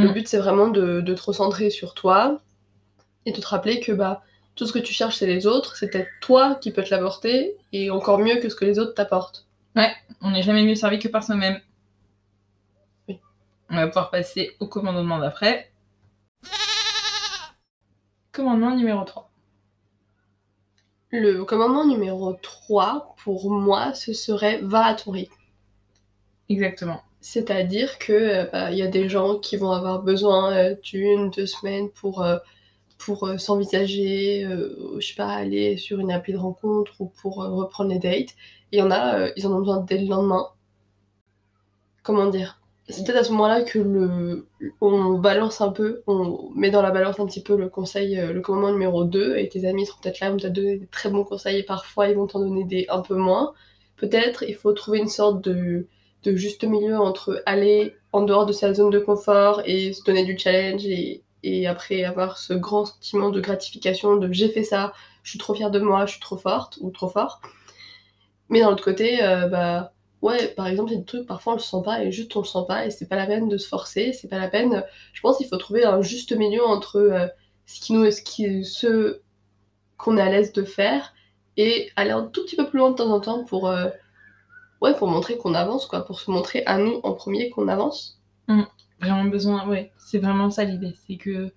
Le 0.00 0.08
Mm. 0.08 0.12
but, 0.12 0.28
c'est 0.28 0.38
vraiment 0.38 0.68
de, 0.68 1.00
de 1.02 1.14
te 1.14 1.22
recentrer 1.22 1.70
sur 1.70 1.94
toi 1.94 2.40
et 3.26 3.32
de 3.32 3.40
te 3.40 3.46
rappeler 3.46 3.80
que 3.80 3.92
bah, 3.92 4.22
tout 4.54 4.66
ce 4.66 4.72
que 4.72 4.78
tu 4.78 4.92
cherches, 4.92 5.16
c'est 5.16 5.26
les 5.26 5.46
autres. 5.46 5.76
C'est 5.76 5.88
peut-être 5.88 6.10
toi 6.20 6.56
qui 6.56 6.72
peux 6.72 6.82
te 6.82 6.90
l'apporter 6.90 7.56
et 7.72 7.90
encore 7.90 8.18
mieux 8.18 8.36
que 8.36 8.48
ce 8.48 8.56
que 8.56 8.64
les 8.64 8.78
autres 8.78 8.94
t'apportent. 8.94 9.46
On 10.20 10.30
n'est 10.30 10.42
jamais 10.42 10.62
mieux 10.64 10.74
servi 10.74 10.98
que 10.98 11.08
par 11.08 11.24
soi-même. 11.24 11.60
Oui. 13.08 13.18
On 13.70 13.76
va 13.76 13.86
pouvoir 13.86 14.10
passer 14.10 14.52
au 14.60 14.66
commandement 14.66 15.18
d'après. 15.18 15.72
Commandement 18.30 18.74
numéro 18.76 19.04
3. 19.04 19.30
Le 21.10 21.44
commandement 21.44 21.86
numéro 21.86 22.32
3, 22.34 23.14
pour 23.22 23.50
moi, 23.50 23.92
ce 23.94 24.12
serait 24.12 24.60
va 24.62 24.86
à 24.86 24.94
ton 24.94 25.10
rythme. 25.10 25.34
Exactement. 26.48 27.02
C'est-à-dire 27.20 27.98
que 27.98 28.12
euh, 28.12 28.44
bah, 28.50 28.70
il 28.70 28.78
y 28.78 28.82
a 28.82 28.88
des 28.88 29.08
gens 29.08 29.38
qui 29.38 29.56
vont 29.56 29.72
avoir 29.72 30.02
besoin 30.02 30.52
euh, 30.52 30.74
d'une, 30.82 31.30
deux 31.30 31.46
semaines 31.46 31.90
pour, 31.90 32.22
euh, 32.22 32.38
pour 33.04 33.24
euh, 33.24 33.38
s'envisager, 33.38 34.44
euh, 34.44 34.96
je 34.98 35.06
sais 35.06 35.14
pas, 35.14 35.28
aller 35.28 35.76
sur 35.76 35.98
une 36.00 36.12
appli 36.12 36.32
de 36.32 36.38
rencontre 36.38 37.00
ou 37.00 37.06
pour 37.20 37.42
euh, 37.42 37.50
reprendre 37.50 37.90
les 37.90 37.98
dates. 37.98 38.34
Il 38.72 38.78
y 38.78 38.82
en 38.82 38.90
a, 38.90 39.28
ils 39.36 39.46
en 39.46 39.52
ont 39.52 39.58
besoin 39.58 39.80
dès 39.80 39.98
le 39.98 40.08
lendemain. 40.08 40.46
Comment 42.02 42.26
dire? 42.26 42.60
C'est 42.88 43.04
peut-être 43.04 43.18
à 43.18 43.24
ce 43.24 43.30
moment-là 43.32 43.62
que 43.62 43.78
le, 43.78 44.48
on 44.80 45.18
balance 45.18 45.60
un 45.60 45.70
peu, 45.70 46.02
on 46.06 46.50
met 46.54 46.70
dans 46.70 46.82
la 46.82 46.90
balance 46.90 47.20
un 47.20 47.26
petit 47.26 47.42
peu 47.42 47.56
le 47.56 47.68
conseil, 47.68 48.16
le 48.16 48.40
commandement 48.40 48.72
numéro 48.72 49.04
2, 49.04 49.36
et 49.36 49.48
tes 49.48 49.66
amis 49.66 49.86
seront 49.86 50.00
peut-être 50.02 50.20
là, 50.20 50.30
vont 50.30 50.36
te 50.36 50.48
donner 50.48 50.78
des 50.78 50.86
très 50.88 51.08
bons 51.10 51.24
conseils, 51.24 51.60
et 51.60 51.62
parfois 51.62 52.08
ils 52.08 52.16
vont 52.16 52.26
t'en 52.26 52.40
donner 52.40 52.64
des 52.64 52.86
un 52.88 53.00
peu 53.00 53.14
moins. 53.14 53.52
Peut-être 53.96 54.42
il 54.42 54.54
faut 54.56 54.72
trouver 54.72 54.98
une 54.98 55.08
sorte 55.08 55.42
de 55.44 55.86
de 56.24 56.36
juste 56.36 56.64
milieu 56.64 56.98
entre 56.98 57.42
aller 57.46 57.94
en 58.12 58.22
dehors 58.22 58.46
de 58.46 58.52
sa 58.52 58.74
zone 58.74 58.90
de 58.90 58.98
confort 58.98 59.62
et 59.64 59.92
se 59.92 60.02
donner 60.04 60.24
du 60.24 60.38
challenge 60.38 60.86
et, 60.86 61.22
et 61.42 61.66
après 61.66 62.04
avoir 62.04 62.38
ce 62.38 62.52
grand 62.54 62.86
sentiment 62.86 63.30
de 63.30 63.40
gratification 63.40 64.16
de 64.16 64.32
j'ai 64.32 64.48
fait 64.48 64.64
ça, 64.64 64.92
je 65.22 65.30
suis 65.30 65.38
trop 65.38 65.54
fière 65.54 65.70
de 65.70 65.80
moi, 65.80 66.06
je 66.06 66.12
suis 66.12 66.20
trop 66.20 66.36
forte 66.36 66.78
ou 66.80 66.90
trop 66.90 67.08
fort. 67.08 67.40
Mais 68.48 68.60
d'un 68.60 68.68
autre 68.68 68.84
côté, 68.84 69.22
euh, 69.24 69.46
bah 69.48 69.92
ouais, 70.20 70.48
par 70.48 70.66
exemple, 70.66 70.90
il 70.90 70.94
y 70.94 70.96
a 70.96 71.00
des 71.00 71.06
trucs, 71.06 71.26
parfois 71.26 71.54
on 71.54 71.56
le 71.56 71.62
sent 71.62 71.82
pas 71.84 72.04
et 72.04 72.12
juste 72.12 72.34
on 72.36 72.40
le 72.40 72.46
sent 72.46 72.64
pas 72.68 72.86
et 72.86 72.90
c'est 72.90 73.08
pas 73.08 73.16
la 73.16 73.26
peine 73.26 73.48
de 73.48 73.56
se 73.56 73.68
forcer, 73.68 74.12
c'est 74.12 74.28
pas 74.28 74.38
la 74.38 74.48
peine. 74.48 74.84
Je 75.12 75.20
pense 75.20 75.38
qu'il 75.38 75.46
faut 75.46 75.56
trouver 75.56 75.84
un 75.84 76.02
juste 76.02 76.32
milieu 76.32 76.64
entre 76.64 76.96
euh, 76.96 77.26
ce 77.66 77.80
qui 77.80 77.92
nous, 77.92 78.10
ce 78.10 79.20
qu'on 79.96 80.16
est 80.16 80.22
à 80.22 80.30
l'aise 80.30 80.52
de 80.52 80.64
faire 80.64 81.14
et 81.56 81.90
aller 81.96 82.10
un 82.10 82.24
tout 82.24 82.44
petit 82.44 82.56
peu 82.56 82.68
plus 82.68 82.78
loin 82.78 82.90
de 82.90 82.96
temps 82.96 83.10
en 83.10 83.20
temps 83.20 83.44
pour 83.44 83.68
euh, 83.68 83.88
ouais, 84.82 84.94
pour 84.94 85.08
montrer 85.08 85.38
qu'on 85.38 85.54
avance, 85.54 85.86
quoi, 85.86 86.04
pour 86.04 86.20
se 86.20 86.30
montrer 86.30 86.64
à 86.66 86.76
nous 86.76 87.00
en 87.04 87.14
premier 87.14 87.50
qu'on 87.50 87.68
avance. 87.68 88.20
Vraiment 89.02 89.24
besoin, 89.24 89.66
ouais, 89.68 89.92
c'est 89.98 90.18
vraiment 90.18 90.50
ça 90.50 90.64
l'idée. 90.64 90.94
C'est 91.06 91.16
que 91.16 91.52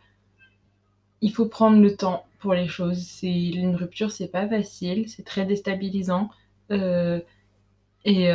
il 1.22 1.32
faut 1.32 1.46
prendre 1.46 1.80
le 1.80 1.96
temps 1.96 2.26
pour 2.40 2.54
les 2.54 2.68
choses. 2.68 2.98
C'est 2.98 3.32
une 3.32 3.76
rupture, 3.76 4.12
c'est 4.12 4.28
pas 4.28 4.48
facile, 4.48 5.08
c'est 5.08 5.24
très 5.24 5.46
déstabilisant. 5.46 6.30
Euh, 6.72 7.22
et 8.04 8.30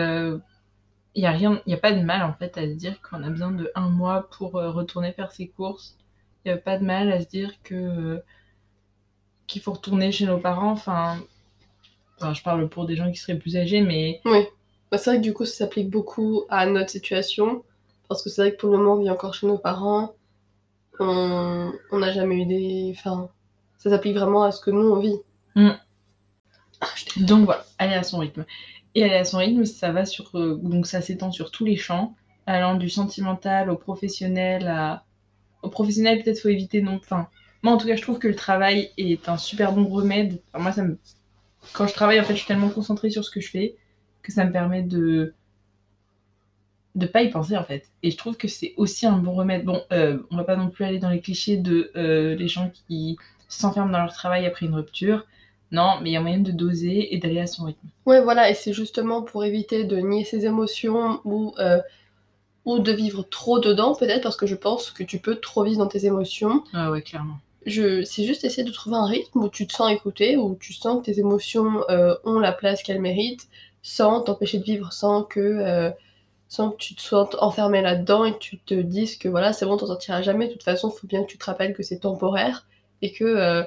il 1.14 1.22
y 1.22 1.26
a 1.26 1.32
rien, 1.32 1.60
il 1.66 1.74
a 1.74 1.76
pas 1.76 1.92
de 1.92 2.00
mal 2.00 2.22
en 2.22 2.32
fait 2.32 2.56
à 2.56 2.62
se 2.62 2.74
dire 2.74 3.00
qu'on 3.02 3.22
a 3.22 3.30
besoin 3.30 3.50
de 3.50 3.70
un 3.74 3.88
mois 3.88 4.28
pour 4.30 4.56
euh, 4.56 4.70
retourner 4.70 5.12
faire 5.12 5.32
ses 5.32 5.48
courses. 5.48 5.96
Il 6.44 6.48
y 6.48 6.52
a 6.52 6.56
pas 6.56 6.78
de 6.78 6.84
mal 6.84 7.10
à 7.12 7.20
se 7.20 7.28
dire 7.28 7.52
que 7.62 7.74
euh, 7.74 8.18
qu'il 9.46 9.60
faut 9.60 9.72
retourner 9.72 10.12
chez 10.12 10.26
nos 10.26 10.38
parents. 10.38 10.70
Enfin, 10.70 11.18
enfin, 12.16 12.32
je 12.32 12.42
parle 12.42 12.68
pour 12.68 12.86
des 12.86 12.96
gens 12.96 13.10
qui 13.10 13.18
seraient 13.18 13.38
plus 13.38 13.56
âgés, 13.56 13.80
mais 13.80 14.20
Oui. 14.24 14.44
Bah, 14.90 14.98
c'est 14.98 15.10
vrai 15.10 15.18
que 15.18 15.22
du 15.22 15.32
coup, 15.32 15.44
ça 15.44 15.54
s'applique 15.54 15.90
beaucoup 15.90 16.44
à 16.48 16.66
notre 16.66 16.90
situation, 16.90 17.64
parce 18.10 18.24
que 18.24 18.28
c'est 18.28 18.42
vrai 18.42 18.52
que 18.52 18.56
pour 18.56 18.70
le 18.70 18.78
moment, 18.78 18.94
on 18.94 19.02
vit 19.02 19.08
encore 19.08 19.34
chez 19.34 19.46
nos 19.46 19.56
parents. 19.56 20.14
On 20.98 21.72
n'a 21.92 22.12
jamais 22.12 22.42
eu 22.42 22.44
des. 22.44 22.94
Enfin, 22.98 23.30
ça 23.78 23.88
s'applique 23.88 24.16
vraiment 24.16 24.42
à 24.42 24.50
ce 24.50 24.60
que 24.60 24.72
nous, 24.72 24.90
on 24.90 24.98
vit. 24.98 25.16
Mm. 25.54 25.70
Ah, 26.80 26.86
Donc 27.18 27.44
voilà, 27.44 27.64
aller 27.78 27.94
à 27.94 28.02
son 28.02 28.18
rythme. 28.18 28.44
Et 28.96 29.04
aller 29.04 29.14
à 29.14 29.24
son 29.24 29.38
rythme, 29.38 29.64
ça 29.64 29.92
va 29.92 30.04
sur, 30.04 30.36
euh, 30.36 30.56
donc 30.60 30.88
ça 30.88 31.00
s'étend 31.00 31.30
sur 31.30 31.52
tous 31.52 31.64
les 31.64 31.76
champs, 31.76 32.16
allant 32.46 32.74
du 32.74 32.90
sentimental 32.90 33.70
au 33.70 33.76
professionnel 33.76 34.66
à, 34.66 35.04
au 35.62 35.68
professionnel 35.68 36.20
peut-être 36.24 36.40
faut 36.40 36.48
éviter 36.48 36.82
non, 36.82 36.96
enfin, 36.96 37.28
moi 37.62 37.74
en 37.74 37.76
tout 37.76 37.86
cas 37.86 37.94
je 37.94 38.02
trouve 38.02 38.18
que 38.18 38.26
le 38.26 38.34
travail 38.34 38.90
est 38.96 39.28
un 39.28 39.36
super 39.36 39.72
bon 39.72 39.86
remède. 39.86 40.42
Enfin, 40.52 40.62
moi 40.64 40.72
ça 40.72 40.82
me, 40.82 40.98
quand 41.74 41.86
je 41.86 41.94
travaille 41.94 42.18
en 42.18 42.24
fait 42.24 42.34
je 42.34 42.38
suis 42.38 42.48
tellement 42.48 42.70
concentrée 42.70 43.10
sur 43.10 43.24
ce 43.24 43.30
que 43.30 43.40
je 43.40 43.50
fais 43.50 43.76
que 44.22 44.32
ça 44.32 44.44
me 44.44 44.50
permet 44.50 44.82
de, 44.82 45.34
de 47.00 47.06
pas 47.06 47.22
y 47.22 47.30
penser 47.30 47.56
en 47.56 47.64
fait. 47.64 47.88
Et 48.02 48.10
je 48.10 48.16
trouve 48.16 48.36
que 48.36 48.46
c'est 48.46 48.74
aussi 48.76 49.06
un 49.06 49.16
bon 49.16 49.32
remède. 49.32 49.64
Bon, 49.64 49.82
euh, 49.90 50.18
on 50.30 50.36
va 50.36 50.44
pas 50.44 50.56
non 50.56 50.68
plus 50.68 50.84
aller 50.84 50.98
dans 50.98 51.10
les 51.10 51.20
clichés 51.20 51.56
de 51.56 51.90
euh, 51.96 52.36
les 52.36 52.46
gens 52.46 52.70
qui 52.70 53.16
s'enferment 53.48 53.90
dans 53.90 53.98
leur 53.98 54.12
travail 54.12 54.46
après 54.46 54.66
une 54.66 54.74
rupture. 54.74 55.26
Non, 55.72 55.98
mais 56.02 56.10
il 56.10 56.12
y 56.12 56.16
a 56.16 56.20
moyen 56.20 56.40
de 56.40 56.50
doser 56.50 57.14
et 57.14 57.18
d'aller 57.18 57.40
à 57.40 57.46
son 57.46 57.64
rythme. 57.64 57.88
Ouais, 58.04 58.20
voilà, 58.20 58.50
et 58.50 58.54
c'est 58.54 58.72
justement 58.72 59.22
pour 59.22 59.44
éviter 59.44 59.84
de 59.84 59.96
nier 59.98 60.24
ses 60.24 60.44
émotions 60.44 61.20
ou, 61.24 61.54
euh, 61.58 61.80
ou 62.64 62.80
de 62.80 62.92
vivre 62.92 63.22
trop 63.22 63.60
dedans, 63.60 63.94
peut-être, 63.94 64.22
parce 64.22 64.36
que 64.36 64.46
je 64.46 64.56
pense 64.56 64.90
que 64.90 65.04
tu 65.04 65.20
peux 65.20 65.36
trop 65.36 65.62
vivre 65.62 65.78
dans 65.78 65.86
tes 65.86 66.06
émotions. 66.06 66.64
Ah 66.72 66.90
ouais, 66.90 67.02
clairement. 67.02 67.38
Je, 67.66 68.02
c'est 68.02 68.24
juste 68.24 68.44
essayer 68.44 68.64
de 68.64 68.72
trouver 68.72 68.96
un 68.96 69.06
rythme 69.06 69.44
où 69.44 69.48
tu 69.48 69.66
te 69.66 69.72
sens 69.72 69.92
écouté, 69.92 70.36
où 70.36 70.56
tu 70.58 70.72
sens 70.72 71.00
que 71.00 71.04
tes 71.04 71.20
émotions 71.20 71.84
euh, 71.88 72.14
ont 72.24 72.40
la 72.40 72.52
place 72.52 72.82
qu'elles 72.82 73.00
méritent, 73.00 73.48
sans 73.82 74.22
t'empêcher 74.22 74.58
de 74.58 74.64
vivre, 74.64 74.92
sans 74.92 75.22
que, 75.22 75.92
sans 76.50 76.72
que 76.72 76.76
tu 76.78 76.96
te 76.96 77.00
sois 77.02 77.30
enfermé 77.44 77.80
là-dedans 77.80 78.24
et 78.24 78.34
que 78.34 78.38
tu 78.38 78.58
te 78.58 78.74
dises 78.74 79.16
que 79.16 79.28
voilà, 79.28 79.52
c'est 79.52 79.66
bon, 79.66 79.76
t'en 79.76 79.86
sortiras 79.86 80.20
jamais. 80.22 80.48
De 80.48 80.52
toute 80.54 80.64
façon, 80.64 80.92
il 80.94 80.98
faut 80.98 81.06
bien 81.06 81.22
que 81.22 81.28
tu 81.28 81.38
te 81.38 81.44
rappelles 81.46 81.74
que 81.74 81.84
c'est 81.84 82.00
temporaire 82.00 82.66
et 83.02 83.12
que, 83.12 83.24
euh, 83.24 83.62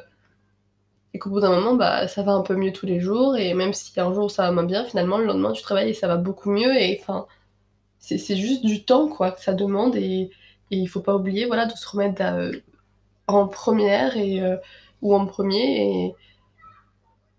et 1.14 1.20
qu'au 1.20 1.30
bout 1.30 1.40
d'un 1.40 1.50
moment, 1.56 1.76
bah, 1.76 2.08
ça 2.08 2.24
va 2.24 2.34
un 2.34 2.42
peu 2.42 2.56
mieux 2.56 2.74
tous 2.74 2.86
les 2.86 3.00
jours, 3.00 3.38
et 3.38 3.54
même 3.54 3.74
si 3.74 3.98
un 4.00 4.14
jour 4.14 4.30
ça 4.32 4.44
va 4.44 4.52
moins 4.52 4.64
bien, 4.66 4.84
finalement, 4.86 5.18
le 5.18 5.26
lendemain, 5.26 5.52
tu 5.54 5.62
travailles 5.62 5.90
et 5.92 5.94
ça 5.94 6.08
va 6.08 6.18
beaucoup 6.18 6.50
mieux, 6.52 6.76
et 6.76 7.00
enfin, 7.02 7.28
c'est 8.00 8.36
juste 8.36 8.66
du 8.66 8.84
temps, 8.86 9.08
quoi, 9.08 9.32
que 9.32 9.42
ça 9.42 9.54
demande, 9.54 9.96
et, 9.96 10.32
et 10.72 10.78
il 10.78 10.88
faut 10.88 11.02
pas 11.02 11.16
oublier, 11.16 11.46
voilà, 11.46 11.66
de 11.68 11.74
se 11.74 11.88
remettre 11.88 12.22
euh, 12.22 12.52
en 13.28 13.48
première, 13.48 14.18
et, 14.18 14.42
euh, 14.42 14.58
ou 15.02 15.16
en 15.16 15.26
premier, 15.26 16.08
et, 16.08 16.16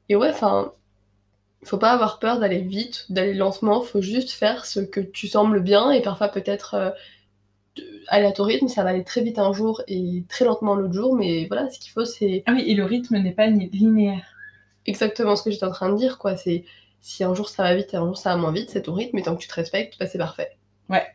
et 0.09 0.17
ouais, 0.17 0.31
enfin, 0.31 0.73
faut 1.65 1.79
pas 1.79 1.93
avoir 1.93 2.19
peur 2.19 2.39
d'aller 2.39 2.61
vite, 2.61 3.07
d'aller 3.11 3.35
lentement, 3.35 3.83
faut 3.83 4.03
juste 4.03 4.31
faire 4.31 4.67
ce 4.67 4.81
que 4.81 5.01
tu 5.01 5.29
sembles 5.29 5.61
bien, 5.61 5.91
et 5.91 6.03
parfois 6.03 6.29
peut-être... 6.29 6.75
Euh, 6.75 6.91
aller 8.09 8.27
à 8.27 8.33
ton 8.33 8.45
rythme, 8.45 8.69
ça 8.69 8.85
va 8.85 8.91
aller 8.91 9.05
très 9.05 9.23
vite 9.23 9.39
un 9.39 9.53
jour 9.53 9.83
et 9.89 10.25
très 10.29 10.45
lentement 10.45 10.75
l'autre 10.75 10.95
jour, 10.95 11.17
mais 11.17 11.47
voilà, 11.47 11.71
ce 11.71 11.79
qu'il 11.79 11.91
faut, 11.91 12.05
c'est. 12.05 12.43
Ah 12.47 12.53
oui, 12.53 12.65
et 12.67 12.75
le 12.75 12.85
rythme 12.85 13.19
n'est 13.19 13.33
pas 13.33 13.47
linéaire. 13.47 14.25
Exactement 14.87 15.37
ce 15.37 15.43
que 15.43 15.51
j'étais 15.51 15.65
en 15.65 15.73
train 15.73 15.91
de 15.91 15.97
dire, 15.97 16.19
quoi. 16.19 16.37
C'est 16.37 16.65
si 17.01 17.25
un 17.25 17.35
jour 17.35 17.49
ça 17.49 17.65
va 17.65 17.75
vite 17.75 17.93
et 17.95 17.97
un 17.97 18.05
jour 18.05 18.17
ça 18.17 18.31
va 18.31 18.37
moins 18.37 18.53
vite, 18.53 18.71
c'est 18.71 18.83
ton 18.83 18.95
rythme, 18.95 19.19
et 19.19 19.23
tant 19.23 19.35
que 19.35 19.43
tu 19.43 19.49
te 19.49 19.55
respectes, 19.55 19.99
bah, 19.99 20.07
c'est 20.07 20.19
parfait. 20.19 20.57
Ouais. 20.89 21.07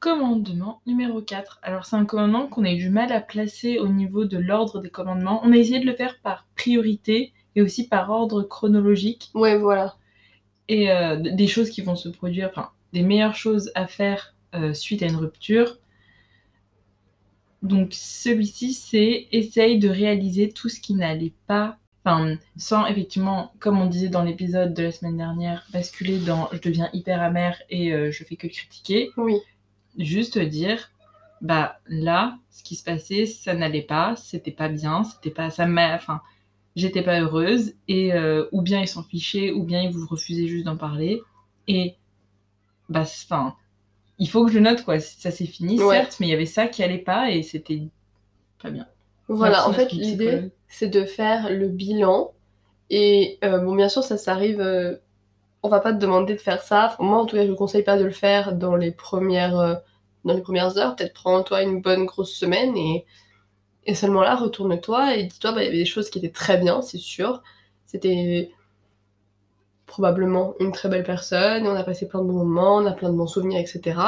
Commandement 0.00 0.80
numéro 0.86 1.20
4. 1.20 1.58
Alors, 1.62 1.84
c'est 1.84 1.96
un 1.96 2.04
commandement 2.04 2.46
qu'on 2.46 2.64
a 2.64 2.70
eu 2.70 2.76
du 2.76 2.88
mal 2.88 3.10
à 3.12 3.20
placer 3.20 3.78
au 3.78 3.88
niveau 3.88 4.24
de 4.24 4.38
l'ordre 4.38 4.80
des 4.80 4.90
commandements. 4.90 5.40
On 5.42 5.52
a 5.52 5.56
essayé 5.56 5.80
de 5.80 5.86
le 5.86 5.96
faire 5.96 6.20
par 6.22 6.46
priorité 6.56 7.32
et 7.56 7.62
aussi 7.62 7.88
par 7.88 8.10
ordre 8.10 8.42
chronologique. 8.42 9.30
Ouais, 9.34 9.56
voilà. 9.58 9.96
Et 10.68 10.90
euh, 10.90 11.16
des 11.16 11.46
choses 11.46 11.70
qui 11.70 11.80
vont 11.80 11.96
se 11.96 12.08
produire, 12.08 12.48
enfin, 12.50 12.70
des 12.92 13.02
meilleures 13.02 13.34
choses 13.34 13.70
à 13.74 13.86
faire 13.86 14.34
euh, 14.54 14.74
suite 14.74 15.02
à 15.02 15.06
une 15.06 15.16
rupture. 15.16 15.78
Donc 17.62 17.88
celui-ci, 17.92 18.72
c'est 18.72 19.26
essaye 19.32 19.78
de 19.78 19.88
réaliser 19.88 20.50
tout 20.50 20.68
ce 20.68 20.80
qui 20.80 20.94
n'allait 20.94 21.32
pas, 21.46 21.76
enfin, 22.04 22.36
sans 22.56 22.86
effectivement, 22.86 23.52
comme 23.58 23.80
on 23.80 23.86
disait 23.86 24.08
dans 24.08 24.22
l'épisode 24.22 24.74
de 24.74 24.84
la 24.84 24.92
semaine 24.92 25.16
dernière, 25.16 25.66
basculer 25.72 26.18
dans 26.18 26.48
je 26.52 26.60
deviens 26.60 26.88
hyper 26.92 27.20
amer 27.20 27.60
et 27.70 27.92
euh, 27.92 28.12
je 28.12 28.24
fais 28.24 28.36
que 28.36 28.46
critiquer. 28.46 29.10
Oui. 29.16 29.38
Juste 29.98 30.38
dire, 30.38 30.92
bah 31.40 31.80
là, 31.88 32.38
ce 32.50 32.62
qui 32.62 32.76
se 32.76 32.84
passait, 32.84 33.26
ça 33.26 33.54
n'allait 33.54 33.82
pas, 33.82 34.14
c'était 34.16 34.52
pas 34.52 34.68
bien, 34.68 35.02
c'était 35.04 35.30
pas, 35.30 35.50
ça 35.50 35.66
m'a, 35.66 35.94
enfin, 35.96 36.20
j'étais 36.78 37.02
pas 37.02 37.20
heureuse 37.20 37.74
et 37.88 38.12
euh, 38.12 38.46
ou 38.52 38.62
bien 38.62 38.80
ils 38.80 38.88
s'en 38.88 39.02
fichaient, 39.02 39.50
ou 39.52 39.64
bien 39.64 39.82
ils 39.82 39.90
vous 39.90 40.06
refusaient 40.06 40.46
juste 40.46 40.64
d'en 40.64 40.76
parler 40.76 41.20
et 41.66 41.96
bah, 42.88 43.02
enfin, 43.02 43.54
il 44.18 44.28
faut 44.28 44.44
que 44.46 44.52
je 44.52 44.58
note 44.58 44.84
quoi. 44.84 44.98
Ça 45.00 45.30
s'est 45.30 45.46
fini, 45.46 45.78
certes, 45.78 46.16
mais 46.20 46.26
il 46.26 46.30
y 46.30 46.34
avait 46.34 46.46
ça 46.46 46.66
qui 46.66 46.82
allait 46.82 46.98
pas 46.98 47.30
et 47.30 47.42
c'était 47.42 47.82
pas 48.62 48.70
bien. 48.70 48.86
Voilà, 49.28 49.68
en 49.68 49.72
fait, 49.72 49.92
l'idée, 49.92 50.50
c'est 50.68 50.88
de 50.88 51.04
faire 51.04 51.50
le 51.50 51.68
bilan. 51.68 52.32
Et 52.90 53.38
euh, 53.44 53.58
bon, 53.58 53.74
bien 53.74 53.90
sûr, 53.90 54.02
ça, 54.02 54.16
ça 54.16 54.32
arrive. 54.32 54.60
Euh, 54.60 54.96
on 55.62 55.68
va 55.68 55.80
pas 55.80 55.92
te 55.92 55.98
demander 55.98 56.34
de 56.34 56.40
faire 56.40 56.62
ça. 56.62 56.96
moi, 56.98 57.18
en 57.18 57.26
tout 57.26 57.36
cas, 57.36 57.44
je 57.44 57.50
ne 57.50 57.56
conseille 57.56 57.82
pas 57.82 57.98
de 57.98 58.04
le 58.04 58.10
faire 58.10 58.54
dans 58.54 58.74
les 58.74 58.90
premières, 58.90 59.58
euh, 59.58 59.74
dans 60.24 60.34
les 60.34 60.40
premières 60.40 60.78
heures. 60.78 60.96
Peut-être 60.96 61.12
prends-toi 61.12 61.62
une 61.62 61.82
bonne 61.82 62.06
grosse 62.06 62.32
semaine 62.32 62.76
et, 62.76 63.04
et 63.88 63.94
seulement 63.94 64.20
là, 64.20 64.36
retourne-toi 64.36 65.16
et 65.16 65.24
dis-toi, 65.24 65.52
bah, 65.52 65.62
il 65.62 65.64
y 65.64 65.68
avait 65.68 65.78
des 65.78 65.86
choses 65.86 66.10
qui 66.10 66.18
étaient 66.18 66.28
très 66.28 66.58
bien, 66.58 66.82
c'est 66.82 66.98
sûr. 66.98 67.42
C'était 67.86 68.50
probablement 69.86 70.54
une 70.60 70.72
très 70.72 70.90
belle 70.90 71.04
personne, 71.04 71.66
on 71.66 71.74
a 71.74 71.82
passé 71.82 72.06
plein 72.06 72.20
de 72.20 72.26
bons 72.26 72.44
moments, 72.44 72.76
on 72.76 72.86
a 72.86 72.92
plein 72.92 73.08
de 73.08 73.16
bons 73.16 73.26
souvenirs, 73.26 73.58
etc. 73.58 73.98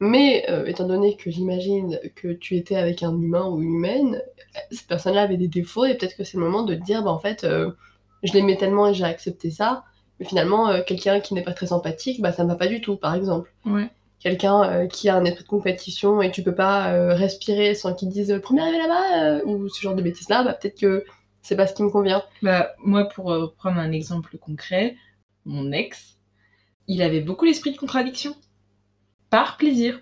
Mais 0.00 0.44
euh, 0.50 0.66
étant 0.66 0.88
donné 0.88 1.16
que 1.16 1.30
j'imagine 1.30 2.00
que 2.16 2.32
tu 2.32 2.56
étais 2.56 2.74
avec 2.74 3.04
un 3.04 3.12
humain 3.12 3.46
ou 3.46 3.62
une 3.62 3.74
humaine, 3.74 4.20
cette 4.72 4.88
personne-là 4.88 5.22
avait 5.22 5.36
des 5.36 5.46
défauts 5.46 5.84
et 5.84 5.94
peut-être 5.94 6.16
que 6.16 6.24
c'est 6.24 6.36
le 6.36 6.42
moment 6.42 6.64
de 6.64 6.74
dire, 6.74 7.04
bah 7.04 7.12
en 7.12 7.20
fait, 7.20 7.44
euh, 7.44 7.70
je 8.24 8.32
l'aimais 8.32 8.56
tellement 8.56 8.88
et 8.88 8.94
j'ai 8.94 9.04
accepté 9.04 9.52
ça, 9.52 9.84
mais 10.18 10.26
finalement, 10.26 10.68
euh, 10.68 10.82
quelqu'un 10.84 11.20
qui 11.20 11.34
n'est 11.34 11.44
pas 11.44 11.54
très 11.54 11.66
sympathique, 11.68 12.20
bah 12.20 12.32
ça 12.32 12.42
ne 12.42 12.48
va 12.48 12.56
pas 12.56 12.66
du 12.66 12.80
tout, 12.80 12.96
par 12.96 13.14
exemple. 13.14 13.54
Quelqu'un 14.24 14.88
qui 14.88 15.08
a 15.08 15.16
un 15.16 15.24
esprit 15.24 15.44
de 15.44 15.48
compétition 15.48 16.20
et 16.20 16.32
tu 16.32 16.42
peux 16.42 16.54
pas 16.54 17.14
respirer 17.14 17.74
sans 17.74 17.94
qu'il 17.94 18.08
dise 18.08 18.40
premier 18.42 18.62
arrivé 18.62 18.78
là-bas 18.78 19.44
ou 19.44 19.68
ce 19.68 19.80
genre 19.80 19.94
de 19.94 20.00
bêtises-là, 20.02 20.42
bah 20.42 20.54
peut-être 20.54 20.80
que 20.80 21.04
c'est 21.44 21.56
pas 21.56 21.66
ce 21.66 21.74
qui 21.74 21.82
me 21.82 21.90
convient. 21.90 22.24
Bah, 22.42 22.74
moi, 22.78 23.04
pour 23.04 23.30
euh, 23.30 23.54
prendre 23.58 23.78
un 23.78 23.92
exemple 23.92 24.38
concret, 24.38 24.96
mon 25.44 25.72
ex, 25.72 26.18
il 26.88 27.02
avait 27.02 27.20
beaucoup 27.20 27.44
l'esprit 27.44 27.70
de 27.70 27.76
contradiction. 27.76 28.34
Par 29.28 29.58
plaisir. 29.58 30.00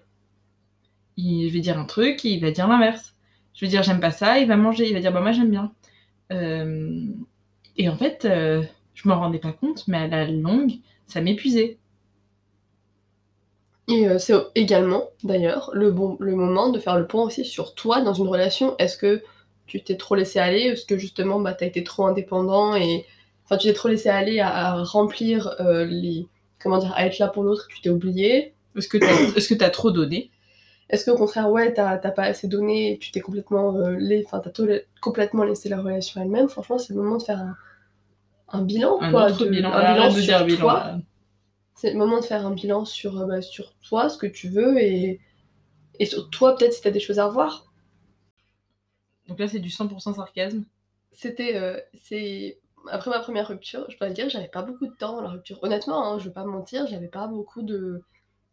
je 1.18 1.52
vais 1.52 1.60
dire 1.60 1.78
un 1.78 1.84
truc 1.84 2.22
il 2.22 2.40
va 2.40 2.52
dire 2.52 2.68
l'inverse. 2.68 3.14
Je 3.54 3.64
vais 3.64 3.70
dire 3.70 3.82
j'aime 3.82 3.98
pas 3.98 4.12
ça, 4.12 4.38
il 4.38 4.46
va 4.46 4.56
manger, 4.56 4.86
il 4.86 4.94
va 4.94 5.00
dire 5.00 5.12
bah 5.12 5.20
moi 5.20 5.32
j'aime 5.32 5.50
bien. 5.50 5.74
Euh, 6.30 7.06
et 7.76 7.88
en 7.88 7.96
fait, 7.96 8.24
euh, 8.24 8.62
je 8.94 9.08
m'en 9.08 9.18
rendais 9.18 9.40
pas 9.40 9.52
compte, 9.52 9.88
mais 9.88 9.98
à 9.98 10.06
la 10.06 10.26
longue, 10.28 10.74
ça 11.06 11.20
m'épuisait. 11.20 11.78
Et 13.88 14.06
c'est 14.18 14.34
également, 14.54 15.08
d'ailleurs, 15.24 15.70
le, 15.74 15.90
bon, 15.90 16.16
le 16.20 16.36
moment 16.36 16.70
de 16.70 16.78
faire 16.78 16.98
le 16.98 17.06
point 17.06 17.24
aussi 17.24 17.44
sur 17.44 17.74
toi 17.74 18.00
dans 18.00 18.14
une 18.14 18.28
relation. 18.28 18.76
Est-ce 18.78 18.96
que 18.96 19.22
tu 19.66 19.82
t'es 19.82 19.96
trop 19.96 20.14
laissé 20.14 20.38
aller? 20.38 20.60
Est-ce 20.60 20.86
que 20.86 20.98
justement 20.98 21.40
bah, 21.40 21.54
tu 21.54 21.64
as 21.64 21.66
été 21.66 21.82
trop 21.82 22.06
indépendant 22.06 22.74
et 22.74 23.06
enfin 23.44 23.56
tu 23.56 23.68
t'es 23.68 23.74
trop 23.74 23.88
laissé 23.88 24.08
aller 24.08 24.40
à, 24.40 24.82
remplir 24.82 25.54
euh, 25.60 25.84
les 25.84 26.26
comment 26.62 26.78
dire 26.78 26.92
à 26.94 27.06
être 27.06 27.18
là 27.18 27.28
pour 27.28 27.42
l'autre 27.42 27.66
tu 27.68 27.80
t'es 27.80 27.90
oublié? 27.90 28.54
Est-ce 28.76 28.88
que 28.88 28.98
tu 28.98 29.64
as, 29.64 29.66
as 29.66 29.70
trop 29.70 29.90
donné? 29.90 30.30
Est-ce 30.90 31.10
qu'au 31.10 31.16
contraire 31.16 31.50
ouais 31.50 31.72
t'as, 31.72 31.96
pas 31.96 32.24
assez 32.24 32.48
donné 32.48 32.92
et 32.92 32.98
tu 32.98 33.12
t'es 33.12 33.20
complètement 33.20 33.74
euh, 33.76 34.22
enfin 34.26 34.42
complètement 35.00 35.44
laissé 35.44 35.68
la 35.68 35.80
relation 35.80 36.20
elle-même? 36.20 36.48
Franchement 36.48 36.78
c'est 36.78 36.92
le 36.92 37.00
moment 37.00 37.16
de 37.16 37.22
faire 37.22 37.40
un, 37.40 37.56
un 38.52 38.62
bilan 38.62 38.98
un 39.00 39.10
quoi, 39.10 39.32
de, 39.32 39.46
bilan, 39.46 39.72
un 39.72 39.94
bilan 39.94 40.10
sur 40.10 40.44
bilan, 40.44 40.58
toi. 40.58 40.92
C'est 41.82 41.90
le 41.90 41.98
moment 41.98 42.20
de 42.20 42.24
faire 42.24 42.46
un 42.46 42.52
bilan 42.52 42.84
sur, 42.84 43.18
euh, 43.18 43.26
bah, 43.26 43.42
sur 43.42 43.74
toi, 43.80 44.08
ce 44.08 44.16
que 44.16 44.28
tu 44.28 44.48
veux 44.48 44.80
et, 44.80 45.20
et 45.98 46.06
sur 46.06 46.30
toi 46.30 46.54
peut-être 46.54 46.72
si 46.74 46.80
t'as 46.80 46.92
des 46.92 47.00
choses 47.00 47.18
à 47.18 47.26
revoir. 47.26 47.72
Donc 49.26 49.40
là, 49.40 49.48
c'est 49.48 49.58
du 49.58 49.68
100% 49.68 50.14
sarcasme. 50.14 50.64
C'était. 51.10 51.56
Euh, 51.56 51.80
c'est 52.04 52.60
Après 52.88 53.10
ma 53.10 53.18
première 53.18 53.48
rupture, 53.48 53.84
je 53.90 53.98
dois 53.98 54.06
le 54.06 54.14
dire, 54.14 54.28
j'avais 54.28 54.46
pas 54.46 54.62
beaucoup 54.62 54.86
de 54.86 54.94
temps 54.94 55.16
dans 55.16 55.22
la 55.22 55.30
rupture. 55.30 55.58
Honnêtement, 55.64 56.06
hein, 56.06 56.20
je 56.20 56.28
vais 56.28 56.32
pas 56.32 56.44
mentir, 56.44 56.86
j'avais 56.86 57.08
pas 57.08 57.26
beaucoup 57.26 57.62
de. 57.62 58.04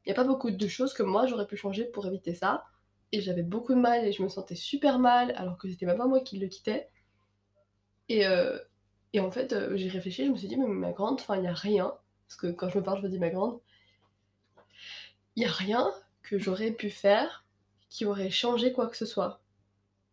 Il 0.05 0.09
y 0.09 0.11
a 0.11 0.15
pas 0.15 0.23
beaucoup 0.23 0.49
de 0.49 0.67
choses 0.67 0.95
que 0.95 1.03
moi 1.03 1.27
j'aurais 1.27 1.45
pu 1.45 1.55
changer 1.55 1.85
pour 1.85 2.07
éviter 2.07 2.33
ça. 2.33 2.63
Et 3.11 3.21
j'avais 3.21 3.43
beaucoup 3.43 3.75
de 3.75 3.79
mal 3.79 4.05
et 4.05 4.11
je 4.11 4.23
me 4.23 4.29
sentais 4.29 4.55
super 4.55 4.97
mal 4.97 5.33
alors 5.37 5.59
que 5.59 5.69
c'était 5.69 5.85
même 5.85 5.99
pas 5.99 6.07
moi 6.07 6.21
qui 6.21 6.39
le 6.39 6.47
quittais. 6.47 6.89
Et, 8.07 8.25
euh, 8.25 8.57
et 9.13 9.19
en 9.19 9.29
fait, 9.29 9.53
euh, 9.53 9.77
j'ai 9.77 9.89
réfléchi, 9.89 10.25
je 10.25 10.31
me 10.31 10.35
suis 10.35 10.47
dit, 10.47 10.57
mais 10.57 10.65
ma 10.65 10.93
grande, 10.93 11.19
enfin, 11.21 11.37
il 11.37 11.43
y 11.43 11.47
a 11.47 11.53
rien. 11.53 11.93
Parce 12.29 12.37
que 12.37 12.47
quand 12.47 12.69
je 12.69 12.77
me 12.77 12.83
parle, 12.83 12.99
je 12.99 13.03
me 13.03 13.09
dis 13.09 13.19
ma 13.19 13.29
grande. 13.29 13.59
Il 15.35 15.43
y 15.43 15.45
a 15.47 15.51
rien 15.51 15.91
que 16.21 16.37
j'aurais 16.37 16.71
pu 16.71 16.91
faire 16.91 17.43
qui 17.89 18.05
aurait 18.05 18.29
changé 18.29 18.71
quoi 18.71 18.87
que 18.87 18.95
ce 18.95 19.07
soit. 19.07 19.41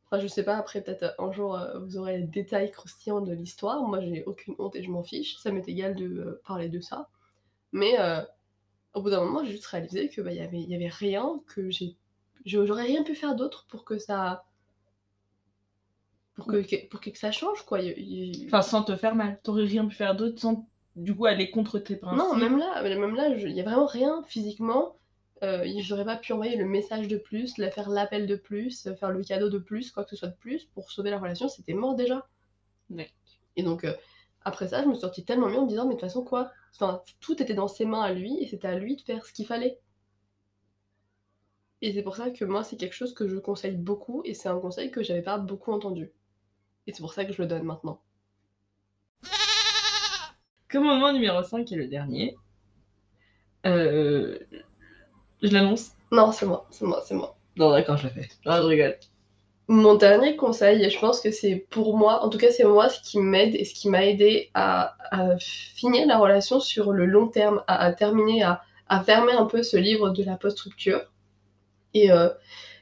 Enfin, 0.07 0.23
je 0.23 0.27
sais 0.29 0.45
pas, 0.45 0.57
après, 0.57 0.83
peut-être 0.83 1.03
euh, 1.03 1.25
un 1.27 1.33
jour, 1.33 1.57
euh, 1.57 1.79
vous 1.81 1.99
aurez 1.99 2.19
les 2.19 2.27
détails 2.27 2.71
croustillants 2.71 3.21
de 3.21 3.33
l'histoire. 3.33 3.83
Moi, 3.83 4.01
j'ai 4.01 4.25
aucune 4.25 4.55
honte 4.59 4.77
et 4.77 4.83
je 4.83 4.91
m'en 4.91 5.03
fiche. 5.03 5.37
Ça 5.37 5.53
m'est 5.53 5.69
égal 5.69 5.95
de 5.95 6.07
euh, 6.07 6.43
parler 6.47 6.69
de 6.71 6.81
ça. 6.81 7.11
Mais 7.73 7.99
au 8.95 9.03
bout 9.03 9.11
d'un 9.11 9.23
moment, 9.23 9.45
j'ai 9.45 9.51
juste 9.51 9.67
réalisé 9.67 10.09
que 10.09 10.23
bah, 10.23 10.33
y 10.33 10.41
avait, 10.41 10.61
y 10.61 10.75
avait 10.75 10.89
rien 10.89 11.43
que 11.47 11.69
j'ai. 11.69 11.97
J'aurais 12.47 12.85
rien 12.85 13.03
pu 13.03 13.15
faire 13.15 13.35
d'autre 13.35 13.67
pour 13.69 13.85
que 13.85 13.99
ça. 13.99 14.47
Pour 16.35 16.47
que, 16.47 16.87
pour 16.89 17.01
que 17.01 17.15
ça 17.19 17.33
change, 17.33 17.65
quoi. 17.67 17.81
Enfin, 18.47 18.63
sans 18.63 18.83
te 18.85 18.97
faire 18.97 19.15
mal. 19.15 19.39
T'aurais 19.43 19.65
rien 19.65 19.87
pu 19.87 19.95
faire 19.95 20.15
d'autre 20.15 20.41
sans, 20.41 20.67
du 20.97 21.15
coup, 21.15 21.27
aller 21.27 21.51
contre 21.51 21.79
tes 21.79 21.97
principes. 21.97 22.19
Non, 22.19 22.35
même 22.35 22.59
là, 22.59 22.83
même 22.83 23.15
là, 23.15 23.29
il 23.29 23.53
y 23.53 23.61
a 23.61 23.65
vraiment 23.65 23.87
rien 23.87 24.23
physiquement 24.27 24.97
euh, 25.43 25.67
j'aurais 25.81 26.05
pas 26.05 26.17
pu 26.17 26.33
envoyer 26.33 26.57
le 26.57 26.65
message 26.65 27.09
de 27.09 27.19
plus, 27.19 27.57
faire 27.57 27.91
l'appel 27.91 28.27
de 28.27 28.37
plus, 28.37 28.89
faire 28.99 29.11
le 29.11 29.23
cadeau 29.23 29.51
de 29.51 29.59
plus, 29.59 29.91
quoi 29.91 30.05
que 30.05 30.11
ce 30.11 30.17
soit 30.17 30.29
de 30.29 30.37
plus 30.37 30.65
pour 30.67 30.91
sauver 30.91 31.11
la 31.11 31.19
relation, 31.19 31.49
c'était 31.49 31.75
mort 31.75 31.95
déjà. 31.95 32.27
Et 33.57 33.63
donc 33.63 33.85
euh, 33.85 33.95
après 34.43 34.69
ça, 34.69 34.83
je 34.83 34.89
me 34.89 34.95
suis 34.95 35.03
sortie 35.03 35.25
tellement 35.25 35.49
mieux 35.49 35.59
en 35.59 35.65
me 35.65 35.69
disant 35.69 35.85
mais 35.85 35.95
de 35.95 36.01
toute 36.01 36.09
façon 36.09 36.25
quoi, 36.25 36.51
enfin, 36.75 37.03
tout 37.21 37.43
était 37.43 37.55
dans 37.55 37.69
ses 37.69 37.85
mains 37.85 38.03
à 38.03 38.13
lui 38.13 38.39
et 38.43 38.47
c'était 38.47 38.69
à 38.69 38.79
lui 38.79 38.97
de 38.97 39.03
faire 39.03 39.27
ce 39.27 39.33
qu'il 39.33 39.47
fallait. 39.47 39.79
Et 41.83 41.93
c'est 41.93 42.03
pour 42.03 42.17
ça 42.17 42.31
que 42.31 42.45
moi 42.47 42.65
c'est 42.65 42.77
quelque 42.77 42.95
chose 42.95 43.13
que 43.13 43.29
je 43.29 43.37
conseille 43.37 43.77
beaucoup 43.77 44.23
et 44.25 44.33
c'est 44.33 44.49
un 44.49 44.59
conseil 44.59 44.91
que 44.91 45.03
j'avais 45.03 45.23
pas 45.23 45.37
beaucoup 45.37 45.73
entendu. 45.73 46.13
Et 46.87 46.93
c'est 46.95 47.03
pour 47.03 47.13
ça 47.13 47.27
que 47.27 47.33
je 47.35 47.43
le 47.43 47.49
donne 47.49 47.65
maintenant. 47.65 48.01
Commandement 50.71 51.13
numéro 51.13 51.43
5 51.43 51.71
est 51.71 51.77
le 51.77 51.87
dernier. 51.87 52.37
Euh, 53.67 54.39
je 55.43 55.53
l'annonce 55.53 55.93
Non, 56.11 56.33
c'est 56.33 56.47
moi, 56.47 56.67
c'est 56.71 56.85
moi, 56.85 57.03
c'est 57.07 57.15
moi. 57.15 57.37
Non, 57.57 57.71
d'accord, 57.71 57.97
je 57.97 58.05
la 58.05 58.11
fais. 58.11 58.29
Ah, 58.45 58.61
je 58.63 58.67
rigole. 58.67 58.97
Mon 59.69 59.95
dernier 59.95 60.37
conseil, 60.37 60.85
et 60.85 60.91
je 60.91 60.99
pense 60.99 61.21
que 61.21 61.33
c'est 61.33 61.67
pour 61.71 61.97
moi, 61.97 62.25
en 62.25 62.29
tout 62.29 62.39
cas 62.39 62.51
c'est 62.53 62.65
moi 62.65 62.89
ce 62.89 63.01
qui 63.01 63.19
m'aide 63.19 63.57
et 63.57 63.65
ce 63.65 63.75
qui 63.75 63.89
m'a 63.89 64.05
aidé 64.07 64.51
à, 64.55 64.95
finir 65.41 66.07
la 66.07 66.19
relation 66.19 66.61
sur 66.61 66.93
le 66.93 67.05
long 67.07 67.27
terme, 67.27 67.63
à, 67.67 67.93
terminer, 67.93 68.45
à, 68.45 69.01
fermer 69.05 69.33
un 69.33 69.47
peu 69.47 69.63
ce 69.65 69.77
livre 69.77 70.11
de 70.11 70.23
la 70.23 70.37
post-rupture. 70.37 71.01
Et, 71.95 72.13
euh, 72.13 72.29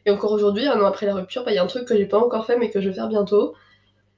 Et 0.07 0.11
encore 0.11 0.33
aujourd'hui, 0.33 0.67
un 0.67 0.81
an 0.81 0.87
après 0.87 1.07
la 1.07 1.15
rupture, 1.15 1.45
bah, 1.45 1.53
il 1.53 1.55
y 1.55 1.59
a 1.59 1.63
un 1.63 1.67
truc 1.67 1.87
que 1.87 1.97
j'ai 1.97 2.07
pas 2.07 2.19
encore 2.19 2.47
fait 2.47 2.59
mais 2.59 2.71
que 2.71 2.81
je 2.81 2.89
vais 2.89 2.95
faire 2.95 3.09
bientôt. 3.09 3.55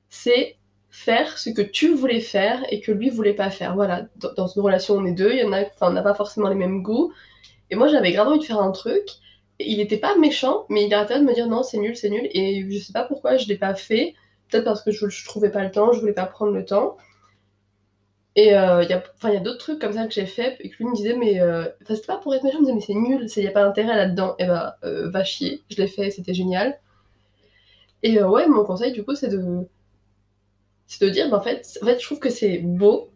C'est 0.09 0.57
faire 0.97 1.37
ce 1.37 1.51
que 1.51 1.61
tu 1.61 1.95
voulais 1.95 2.21
faire 2.21 2.65
et 2.71 2.81
que 2.81 2.91
lui 2.91 3.11
voulait 3.11 3.35
pas 3.35 3.51
faire. 3.51 3.75
Voilà, 3.75 4.07
dans, 4.37 4.47
une 4.47 4.63
relation 4.63 4.95
on 4.95 5.05
est 5.05 5.13
deux, 5.13 5.31
il 5.33 5.41
y 5.41 5.45
en 5.45 5.53
a, 5.53 5.65
on 5.83 5.91
n'a 5.91 6.03
pas 6.03 6.15
forcément 6.15 6.49
les 6.49 6.55
mêmes 6.55 6.83
goûts. 6.83 7.13
Et 7.71 7.77
moi 7.77 7.89
j'avais 7.89 8.13
grave 8.13 8.29
envie 8.29 8.39
de 8.39 8.45
faire 8.45 8.61
un 8.61 8.73
truc. 8.73 9.07
Il 9.61 9.81
était 9.81 9.99
pas 9.99 10.17
méchant, 10.17 10.65
mais 10.71 10.87
il 10.87 10.95
arrêtait 10.95 11.19
de 11.19 11.25
me 11.25 11.35
dire 11.35 11.49
non 11.49 11.63
c'est 11.63 11.79
nul, 11.79 11.97
c'est 11.97 12.09
nul. 12.09 12.27
Et 12.33 12.67
je 12.71 12.79
sais 12.79 12.95
pas 12.95 13.05
pourquoi 13.05 13.37
je 13.37 13.47
l'ai 13.47 13.59
pas 13.59 13.75
fait. 13.75 14.15
Peut-être 14.49 14.65
parce 14.65 14.83
que 14.83 14.91
je, 14.91 15.09
je 15.09 15.25
trouvais 15.27 15.51
pas 15.51 15.63
le 15.65 15.71
temps, 15.71 15.93
je 15.93 16.01
voulais 16.01 16.15
pas 16.15 16.27
prendre 16.27 16.53
le 16.53 16.65
temps. 16.65 16.97
Et 18.35 18.57
euh, 18.57 18.83
il 18.83 18.89
y 18.91 18.93
a, 18.95 19.03
y 19.33 19.37
a 19.37 19.41
d'autres 19.41 19.59
trucs 19.59 19.79
comme 19.81 19.93
ça 19.93 20.07
que 20.07 20.15
j'ai 20.15 20.27
fait 20.27 20.57
et 20.61 20.71
que 20.71 20.77
lui 20.79 20.87
me 20.87 20.95
disait, 20.95 21.17
mais 21.17 21.41
euh, 21.41 21.67
c'était 21.87 22.07
pas 22.07 22.17
pour 22.19 22.35
être 22.35 22.43
méchant, 22.43 22.59
il 22.59 22.63
me 22.63 22.65
disait, 22.65 22.75
mais 22.75 22.81
c'est 22.81 22.95
nul, 22.95 23.27
il 23.37 23.43
n'y 23.43 23.49
a 23.49 23.53
pas 23.53 23.65
d'intérêt 23.65 23.97
là-dedans. 23.97 24.35
Et 24.39 24.47
bah, 24.47 24.77
euh, 24.85 25.11
va 25.11 25.25
chier, 25.25 25.63
je 25.71 25.77
l'ai 25.77 25.89
fait, 25.89 26.11
c'était 26.11 26.35
génial. 26.35 26.79
Et 28.03 28.19
euh, 28.21 28.29
ouais, 28.29 28.47
mon 28.47 28.65
conseil 28.65 28.93
du 28.93 29.05
coup, 29.05 29.15
c'est 29.15 29.29
de, 29.29 29.67
c'est 30.87 31.05
de 31.05 31.11
dire, 31.11 31.31
bah, 31.31 31.39
en, 31.39 31.43
fait, 31.43 31.79
en 31.83 31.87
fait, 31.87 32.01
je 32.01 32.05
trouve 32.05 32.19
que 32.19 32.31
c'est 32.31 32.59
beau 32.59 33.11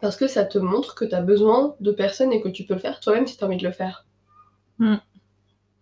parce 0.00 0.16
que 0.16 0.26
ça 0.26 0.44
te 0.44 0.58
montre 0.58 0.94
que 0.94 1.04
tu 1.04 1.14
as 1.14 1.20
besoin 1.20 1.76
de 1.80 1.92
personne 1.92 2.32
et 2.32 2.40
que 2.40 2.48
tu 2.48 2.64
peux 2.64 2.74
le 2.74 2.80
faire 2.80 3.00
toi-même 3.00 3.26
si 3.26 3.36
tu 3.36 3.44
as 3.44 3.46
envie 3.46 3.56
de 3.56 3.66
le 3.66 3.72
faire. 3.72 4.04
Mm. 4.78 4.96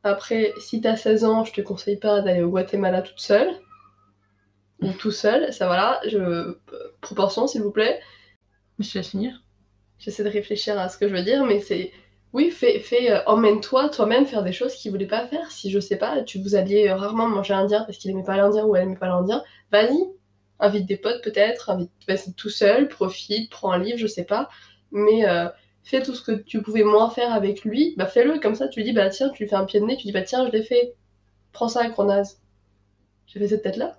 Après, 0.02 0.52
si 0.59 0.81
tu 0.81 0.88
as 0.88 0.97
16 0.97 1.25
ans, 1.25 1.45
je 1.45 1.52
te 1.52 1.61
conseille 1.61 1.97
pas 1.97 2.21
d'aller 2.21 2.43
au 2.43 2.50
Guatemala 2.50 3.02
toute 3.02 3.21
seule. 3.21 3.50
Ou 4.83 4.93
tout 4.93 5.11
seul, 5.11 5.52
ça 5.52 5.67
voilà, 5.67 6.00
je... 6.07 6.57
proportion 7.00 7.47
s'il 7.47 7.62
vous 7.62 7.71
plaît. 7.71 8.00
Je 8.79 8.99
laisse 8.99 9.09
finir. 9.09 9.43
J'essaie 9.99 10.25
de 10.25 10.31
réfléchir 10.31 10.79
à 10.79 10.88
ce 10.88 10.97
que 10.97 11.07
je 11.07 11.14
veux 11.14 11.23
dire, 11.23 11.45
mais 11.45 11.61
c'est. 11.61 11.93
Oui, 12.33 12.50
fais, 12.50 12.79
fais 12.79 13.11
euh, 13.11 13.21
emmène-toi 13.26 13.88
toi-même 13.88 14.25
faire 14.25 14.43
des 14.43 14.52
choses 14.52 14.75
qu'il 14.75 14.93
voulait 14.93 15.07
pas 15.07 15.26
faire. 15.26 15.50
Si 15.50 15.71
je 15.71 15.81
sais 15.81 15.97
pas, 15.97 16.23
tu 16.23 16.40
vous 16.40 16.55
alliez 16.55 16.88
euh, 16.88 16.95
rarement 16.95 17.29
manger 17.29 17.55
indien 17.55 17.83
parce 17.85 17.99
qu'il 17.99 18.11
aimait 18.11 18.23
pas 18.23 18.37
l'indien 18.37 18.64
ou 18.64 18.76
elle 18.76 18.85
aimait 18.85 18.97
pas 18.97 19.09
l'indien, 19.09 19.43
vas-y, 19.73 19.99
invite 20.61 20.87
des 20.87 20.97
potes 20.97 21.23
peut-être, 21.23 21.71
invite, 21.71 21.90
vas-y 22.09 22.35
tout 22.35 22.50
seul, 22.50 22.88
profite, 22.88 23.50
prends 23.50 23.73
un 23.73 23.79
livre, 23.79 23.99
je 23.99 24.07
sais 24.07 24.25
pas, 24.25 24.49
mais 24.93 25.29
euh, 25.29 25.49
fais 25.85 26.02
tout 26.02 26.14
ce 26.14 26.23
que 26.23 26.33
tu 26.33 26.62
pouvais 26.62 26.85
moins 26.85 27.11
faire 27.11 27.33
avec 27.33 27.64
lui, 27.64 27.95
bah 27.97 28.07
fais-le 28.07 28.38
comme 28.38 28.55
ça. 28.55 28.69
Tu 28.69 28.81
lui 28.81 28.85
dis 28.85 28.93
bah 28.93 29.09
tiens, 29.11 29.31
tu 29.31 29.43
lui 29.43 29.49
fais 29.50 29.57
un 29.57 29.64
pied 29.64 29.81
de 29.81 29.87
nez, 29.87 29.97
tu 29.97 30.07
dis 30.07 30.12
bah 30.12 30.23
tiens, 30.23 30.47
je 30.47 30.52
l'ai 30.52 30.62
fait, 30.62 30.95
prends 31.52 31.69
ça, 31.69 31.88
gros 31.88 32.05
naze. 32.05 32.40
J'ai 33.26 33.38
fait 33.38 33.49
cette 33.49 33.62
tête 33.62 33.76
là. 33.76 33.97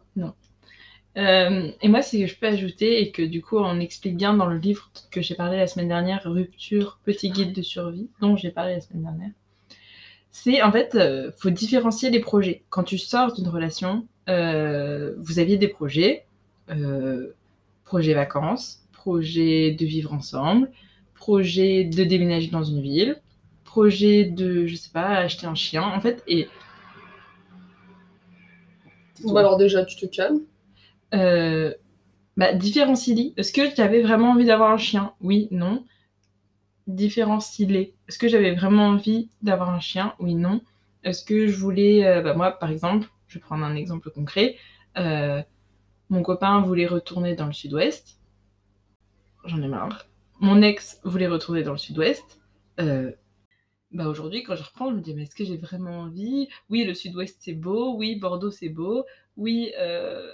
Euh, 1.18 1.72
et 1.82 1.90
moi, 1.90 2.02
ce 2.02 2.18
que 2.18 2.26
je 2.26 2.36
peux 2.36 2.48
ajouter, 2.48 3.02
et 3.02 3.12
que 3.12 3.22
du 3.22 3.42
coup, 3.42 3.58
on 3.58 3.80
explique 3.80 4.16
bien 4.16 4.34
dans 4.34 4.46
le 4.46 4.58
livre 4.58 4.92
que 5.12 5.22
j'ai 5.22 5.36
parlé 5.36 5.58
la 5.58 5.68
semaine 5.68 5.90
dernière, 5.90 6.24
Rupture, 6.24 7.00
petit 7.04 7.30
guide 7.30 7.54
de 7.54 7.62
survie, 7.62 8.10
dont 8.22 8.38
j'ai 8.38 8.52
parlé 8.52 8.76
la 8.76 8.82
semaine 8.82 9.04
dernière, 9.04 9.32
c'est 10.30 10.62
en 10.62 10.72
fait, 10.72 10.96
euh, 10.96 11.32
faut 11.38 11.50
différencier 11.50 12.10
les 12.10 12.22
projets. 12.22 12.64
Quand 12.70 12.84
tu 12.84 12.98
sors 12.98 13.34
d'une 13.34 13.50
relation, 13.50 14.08
euh, 14.30 15.14
vous 15.18 15.40
aviez 15.40 15.58
des 15.58 15.68
projets, 15.68 16.26
projet 17.84 18.14
vacances, 18.14 18.84
projet 18.94 19.72
de 19.72 19.86
vivre 19.86 20.14
ensemble, 20.14 20.72
projet 21.16 21.84
de 21.86 22.04
déménager 22.04 22.50
dans 22.50 22.64
une 22.64 22.82
ville, 22.82 23.22
projet 23.64 24.26
de, 24.26 24.66
je 24.68 24.76
sais 24.76 24.92
pas, 24.92 25.18
acheter 25.18 25.48
un 25.48 25.56
chien, 25.56 25.84
en 25.84 26.02
fait, 26.02 26.24
et 26.28 26.48
Bon, 29.24 29.36
alors 29.36 29.58
déjà, 29.58 29.86
tu 29.86 29.96
te 29.96 30.06
calmes. 30.06 30.42
euh, 31.14 31.74
bah, 32.38 32.54
différencie-les. 32.54 33.34
Est-ce 33.38 33.54
que 33.54 33.76
j'avais 33.76 34.02
vraiment 34.04 34.32
envie 34.32 34.46
d'avoir 34.46 34.72
un 34.72 34.78
chien? 34.78 35.14
Oui, 35.22 35.48
non. 35.52 35.86
Différencie-les. 36.88 37.94
Est-ce 38.08 38.18
que 38.18 38.28
j'avais 38.28 38.54
vraiment 38.56 38.88
envie 38.88 39.30
d'avoir 39.42 39.70
un 39.70 39.80
chien? 39.80 40.14
Oui, 40.20 40.36
non. 40.36 40.62
Est-ce 41.04 41.24
que 41.24 41.48
je 41.48 41.56
voulais... 41.58 42.06
euh, 42.06 42.22
bah, 42.22 42.34
moi, 42.34 42.52
par 42.52 42.70
exemple, 42.72 43.08
je 43.28 43.36
vais 43.36 43.40
prendre 43.42 43.64
un 43.64 43.76
exemple 43.76 44.10
concret. 44.12 44.58
Euh, 44.98 45.42
mon 46.12 46.24
copain 46.24 46.62
voulait 46.62 46.86
retourner 46.86 47.36
dans 47.36 47.48
le 47.48 47.54
sud-ouest. 47.54 48.20
J'en 49.46 49.62
ai 49.62 49.68
marre. 49.68 50.06
Mon 50.42 50.62
ex 50.62 51.00
voulait 51.06 51.28
retourner 51.28 51.64
dans 51.64 51.72
le 51.72 51.78
sud-ouest. 51.78 52.42
Euh, 52.82 53.14
bah 53.92 54.08
aujourd'hui, 54.08 54.44
quand 54.44 54.58
je 54.58 54.64
reprends, 54.64 54.90
je 54.90 54.96
me 54.96 55.02
dis, 55.02 55.14
mais 55.14 55.24
est-ce 55.24 55.36
que 55.36 55.46
j'ai 55.46 55.56
vraiment 55.56 56.02
envie? 56.02 56.50
Oui, 56.70 56.84
le 56.84 56.94
sud-ouest, 56.94 57.38
c'est 57.40 57.54
beau. 57.54 57.96
Oui, 57.96 58.18
Bordeaux, 58.18 58.52
c'est 58.52 58.68
beau. 58.68 59.06
Oui, 59.38 59.72
euh, 59.80 60.30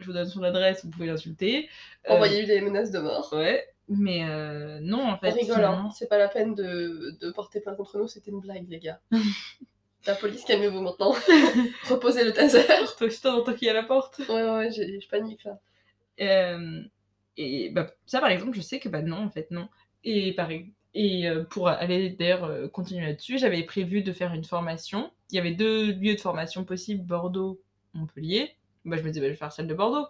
je 0.00 0.06
vous 0.06 0.12
donne 0.12 0.28
son 0.28 0.42
adresse, 0.42 0.84
vous 0.84 0.90
pouvez 0.90 1.06
l'insulter. 1.06 1.66
Euh, 2.10 2.12
Envoyez-lui 2.12 2.46
des 2.46 2.60
menaces 2.60 2.90
de 2.90 2.98
mort. 2.98 3.32
Ouais, 3.32 3.66
mais 3.88 4.28
euh, 4.28 4.80
non, 4.82 5.02
en 5.02 5.16
fait. 5.16 5.30
On 5.30 5.34
rigole, 5.34 5.64
hein. 5.64 5.88
c'est 5.96 6.10
pas 6.10 6.18
la 6.18 6.28
peine 6.28 6.54
de, 6.54 7.16
de 7.22 7.30
porter 7.30 7.60
plainte 7.60 7.78
contre 7.78 7.96
nous, 7.96 8.06
c'était 8.06 8.30
une 8.30 8.40
blague, 8.40 8.68
les 8.68 8.80
gars. 8.80 9.00
la 10.06 10.14
police, 10.14 10.44
calmez-vous 10.44 10.80
maintenant. 10.80 11.12
Reposez 11.88 12.24
le 12.24 12.32
taser. 12.32 12.64
Toi, 12.98 13.08
je 13.08 13.20
t'entends 13.20 13.54
qui 13.54 13.68
à 13.68 13.72
la 13.72 13.82
porte. 13.82 14.20
Ouais, 14.28 14.42
ouais, 14.50 14.70
je 14.70 15.08
panique 15.08 15.44
là. 15.44 15.58
Euh, 16.20 16.82
et 17.36 17.70
bah, 17.70 17.90
ça, 18.06 18.20
par 18.20 18.30
exemple, 18.30 18.56
je 18.56 18.60
sais 18.60 18.80
que 18.80 18.88
bah 18.88 19.02
non, 19.02 19.24
en 19.24 19.30
fait, 19.30 19.50
non. 19.50 19.68
Et, 20.04 20.34
par, 20.34 20.50
et 20.94 21.28
euh, 21.28 21.44
pour 21.44 21.68
aller 21.68 22.10
d'ailleurs 22.10 22.44
euh, 22.44 22.68
continuer 22.68 23.06
là-dessus, 23.06 23.38
j'avais 23.38 23.62
prévu 23.64 24.02
de 24.02 24.12
faire 24.12 24.34
une 24.34 24.44
formation. 24.44 25.10
Il 25.30 25.36
y 25.36 25.38
avait 25.38 25.54
deux 25.54 25.92
lieux 25.92 26.14
de 26.14 26.20
formation 26.20 26.64
possibles, 26.64 27.04
Bordeaux, 27.04 27.60
Montpellier. 27.94 28.56
Bah, 28.84 28.96
je 28.96 29.02
me 29.02 29.08
disais, 29.08 29.20
bah, 29.20 29.26
je 29.26 29.32
vais 29.32 29.36
faire 29.36 29.52
celle 29.52 29.66
de 29.66 29.74
Bordeaux. 29.74 30.06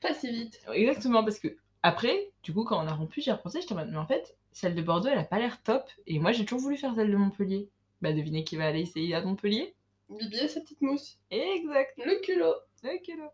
Pas 0.00 0.14
si 0.14 0.30
vite. 0.30 0.60
Exactement, 0.72 1.22
parce 1.22 1.38
que 1.38 1.56
après, 1.82 2.30
du 2.42 2.52
coup, 2.52 2.64
quand 2.64 2.82
on 2.82 2.86
a 2.86 2.94
rompu, 2.94 3.20
j'ai 3.20 3.32
repensé, 3.32 3.60
j'étais 3.60 3.72
en 3.72 3.76
mode, 3.76 3.90
mais 3.90 3.98
en 3.98 4.06
fait, 4.06 4.36
celle 4.52 4.74
de 4.74 4.82
Bordeaux, 4.82 5.08
elle 5.08 5.18
a 5.18 5.24
pas 5.24 5.38
l'air 5.38 5.62
top. 5.62 5.88
Et 6.06 6.18
moi, 6.18 6.32
j'ai 6.32 6.44
toujours 6.44 6.60
voulu 6.60 6.76
faire 6.76 6.94
celle 6.94 7.10
de 7.10 7.16
Montpellier. 7.16 7.68
Bah, 8.02 8.12
devinez 8.12 8.44
qui 8.44 8.56
va 8.56 8.66
aller 8.66 8.80
essayer 8.80 9.14
à 9.14 9.22
Montpellier 9.22 9.74
Bibi 10.10 10.36
et 10.38 10.48
sa 10.48 10.60
petite 10.60 10.82
mousse. 10.82 11.16
Exact. 11.30 11.92
Le 12.04 12.20
culot. 12.20 12.54
Ok, 12.84 13.08
là. 13.16 13.32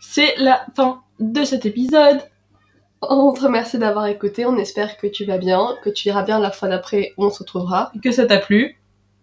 C'est 0.00 0.36
la 0.36 0.66
fin 0.74 1.02
de 1.20 1.44
cet 1.44 1.64
épisode. 1.66 2.20
On 3.00 3.32
te 3.32 3.40
remercie 3.42 3.78
d'avoir 3.78 4.06
écouté, 4.06 4.44
on 4.44 4.56
espère 4.56 4.96
que 4.96 5.06
tu 5.06 5.24
vas 5.24 5.38
bien, 5.38 5.76
que 5.84 5.90
tu 5.90 6.08
iras 6.08 6.24
bien 6.24 6.40
la 6.40 6.50
fois 6.50 6.68
d'après 6.68 7.12
où 7.16 7.24
on 7.26 7.30
se 7.30 7.38
retrouvera. 7.38 7.92
Que 8.02 8.10
ça 8.10 8.26
t'a 8.26 8.38
plu. 8.38 8.76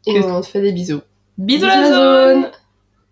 Et 0.08 0.14
Que- 0.14 0.26
on 0.26 0.42
te 0.42 0.48
fait 0.48 0.62
des 0.62 0.72
bisous. 0.72 1.02
Bisous 1.38 1.66
la 1.66 1.90
zone 1.90 2.52